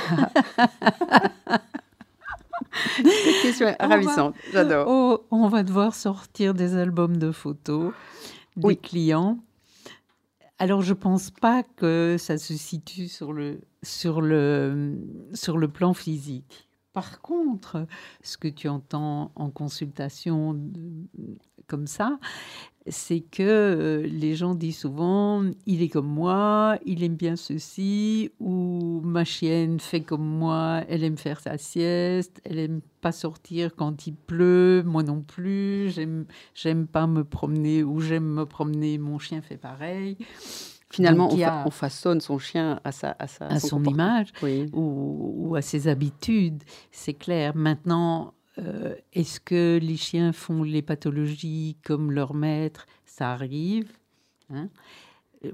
Cette 2.96 3.42
question 3.42 3.68
est 3.68 3.80
ravissante. 3.80 4.34
J'adore. 4.52 4.86
Oh, 4.88 5.26
on 5.30 5.46
va 5.48 5.62
devoir 5.62 5.94
sortir 5.94 6.54
des 6.54 6.74
albums 6.76 7.18
de 7.18 7.30
photos 7.30 7.92
des 8.56 8.66
Oui. 8.66 8.76
clients. 8.78 9.38
Alors, 10.58 10.82
je 10.82 10.92
pense 10.94 11.30
pas 11.30 11.62
que 11.62 12.16
ça 12.18 12.36
se 12.36 12.54
situe 12.54 13.06
sur 13.08 13.32
le, 13.32 13.60
sur 13.84 14.20
le, 14.20 14.98
sur 15.34 15.56
le 15.56 15.68
plan 15.68 15.94
physique. 15.94 16.68
Par 16.92 17.20
contre, 17.20 17.86
ce 18.22 18.36
que 18.38 18.46
tu 18.48 18.68
entends 18.68 19.32
en 19.34 19.50
consultation 19.50 20.56
comme 21.66 21.86
ça, 21.86 22.18
c'est 22.86 23.20
que 23.20 23.42
euh, 23.42 24.02
les 24.06 24.34
gens 24.34 24.54
disent 24.54 24.76
souvent 24.78 25.42
il 25.66 25.82
est 25.82 25.88
comme 25.88 26.06
moi, 26.08 26.76
il 26.84 27.02
aime 27.02 27.16
bien 27.16 27.34
ceci, 27.36 28.30
ou 28.40 29.00
ma 29.02 29.24
chienne 29.24 29.80
fait 29.80 30.02
comme 30.02 30.26
moi, 30.26 30.82
elle 30.88 31.02
aime 31.02 31.16
faire 31.16 31.40
sa 31.40 31.56
sieste, 31.56 32.42
elle 32.44 32.58
aime 32.58 32.80
pas 33.00 33.12
sortir 33.12 33.74
quand 33.74 34.06
il 34.06 34.14
pleut, 34.14 34.82
moi 34.84 35.02
non 35.02 35.22
plus, 35.22 35.90
j'aime 35.90 36.26
j'aime 36.54 36.86
pas 36.86 37.06
me 37.06 37.24
promener 37.24 37.82
ou 37.82 38.00
j'aime 38.00 38.24
me 38.26 38.44
promener, 38.44 38.98
mon 38.98 39.18
chien 39.18 39.40
fait 39.40 39.56
pareil, 39.56 40.18
Finalement, 40.90 41.26
Donc, 41.28 41.38
on, 41.40 41.42
a- 41.42 41.70
façonne 41.72 42.20
son 42.20 42.38
chien 42.38 42.78
à 42.84 42.92
sa, 42.92 43.16
à 43.18 43.26
sa 43.26 43.46
à 43.48 43.58
son 43.58 43.82
image 43.82 44.28
Oui. 44.42 44.70
ou, 44.72 45.48
ou 45.48 45.56
à 45.56 45.62
ses 45.62 45.88
habitudes, 45.88 46.62
c'est 46.92 47.14
clair. 47.14 47.56
Maintenant, 47.56 48.33
euh, 48.58 48.94
est-ce 49.12 49.40
que 49.40 49.78
les 49.82 49.96
chiens 49.96 50.32
font 50.32 50.62
les 50.62 50.82
pathologies 50.82 51.76
comme 51.84 52.10
leur 52.12 52.34
maître? 52.34 52.86
Ça 53.04 53.30
arrive. 53.32 53.90
hein. 54.52 54.68
Euh, 55.44 55.50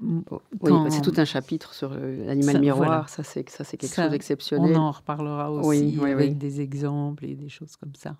Quand- 0.63 0.85
bah, 0.85 0.91
c'est 0.91 1.01
tout 1.03 1.15
un 1.17 1.25
chapitre 1.25 1.75
sur 1.75 1.91
euh, 1.93 2.25
l'animal 2.25 2.61
miroir. 2.61 2.77
voilà. 2.87 3.05
Ça, 3.09 3.25
c'est 3.25 3.49
ça, 3.51 3.65
c'est 3.65 3.77
quelque 3.77 3.91
Ça, 3.91 4.03
chose 4.03 4.09
On 4.09 4.13
d'exceptionnel. 4.13 4.77
en 4.77 4.93
reparlera 4.93 5.51
aussi 5.51 5.69
Oui, 5.69 5.99
oui, 6.01 6.11
avec 6.13 6.39
des 6.39 6.61
exemples 6.61 7.25
et 7.25 7.35
des 7.35 7.49
choses 7.49 7.75
comme 7.75 7.91
ça. 7.97 8.15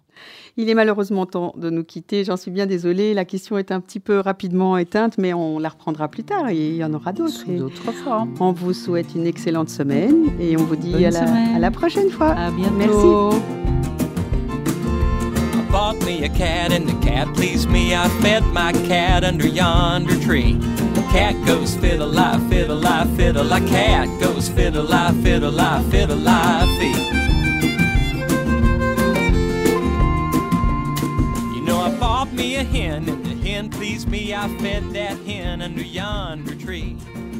Il 0.57 0.69
est 0.69 0.75
malheureusement 0.75 1.27
temps 1.27 1.55
de 1.57 1.71
nous 1.71 1.85
quitter. 1.85 2.25
J'en 2.25 2.37
suis 2.37 2.51
bien 2.51 2.67
désolée. 2.67 3.15
La 3.15 3.25
question 3.25 3.57
est 3.57 3.71
un 3.71 3.79
petit 3.81 4.01
peu 4.01 4.19
rapidement 4.19 4.79
éteinte, 4.79 5.17
mais 5.17 5.33
on 5.33 5.61
la 5.61 5.69
reprendra 5.69 6.09
plus 6.09 6.25
tard. 6.25 6.49
Et 6.49 6.71
il 6.71 6.75
y 6.77 6.83
en 6.83 6.93
aura 6.93 7.13
d'autres. 7.13 7.45
D'autres 7.49 7.93
formes. 7.93 8.35
On 8.41 8.51
vous 8.51 8.73
souhaite 8.73 9.15
une 9.15 9.27
excellente 9.29 9.69
semaine 9.69 10.25
et 10.41 10.57
on 10.57 10.65
vous 10.65 10.75
dit 10.77 11.05
à 11.05 11.11
la, 11.13 11.55
à 11.55 11.59
la 11.61 11.71
prochaine 11.71 12.11
fois. 12.11 12.31
À 12.31 12.51
bientôt. 12.51 13.31
Merci. 13.31 13.70
I 15.71 15.73
bought 15.73 16.03
me 16.05 16.25
a 16.25 16.29
cat 16.29 16.73
and 16.73 16.89
the 16.89 17.01
cat 17.01 17.33
pleased 17.33 17.71
me. 17.71 17.95
I 17.95 18.09
fed 18.23 18.43
my 18.47 18.73
cat 18.73 19.23
under 19.23 19.47
yonder 19.47 20.19
tree. 20.21 20.59
Cat 21.13 21.37
goes 21.47 21.77
fiddle 21.77 22.09
lie, 22.09 22.41
fiddle 22.51 22.75
lie, 22.75 23.07
fiddle 23.15 23.45
lie. 23.45 23.61
Cat 23.61 24.09
goes 24.19 24.49
fiddle 24.49 24.83
lie, 24.83 25.13
fiddle 25.23 25.53
lie, 25.53 25.81
fiddle 25.85 26.17
lie, 26.17 26.67
fee. 26.77 26.89
You 31.55 31.63
know 31.63 31.79
I 31.79 31.97
bought 32.01 32.33
me 32.33 32.57
a 32.57 32.65
hen 32.65 33.09
and 33.09 33.25
the 33.25 33.37
hen 33.49 33.71
pleased 33.71 34.09
me. 34.09 34.35
I 34.35 34.49
fed 34.59 34.91
that 34.91 35.19
hen 35.19 35.63
under 35.63 35.83
yonder 35.83 36.57
tree. 36.57 36.97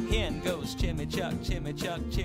Hen 0.09 0.39
goes 0.39 0.73
chimmy 0.73 1.05
chuck, 1.13 1.33
chimmy 1.43 1.77
chuck, 1.77 1.99
chimmy. 1.99 2.19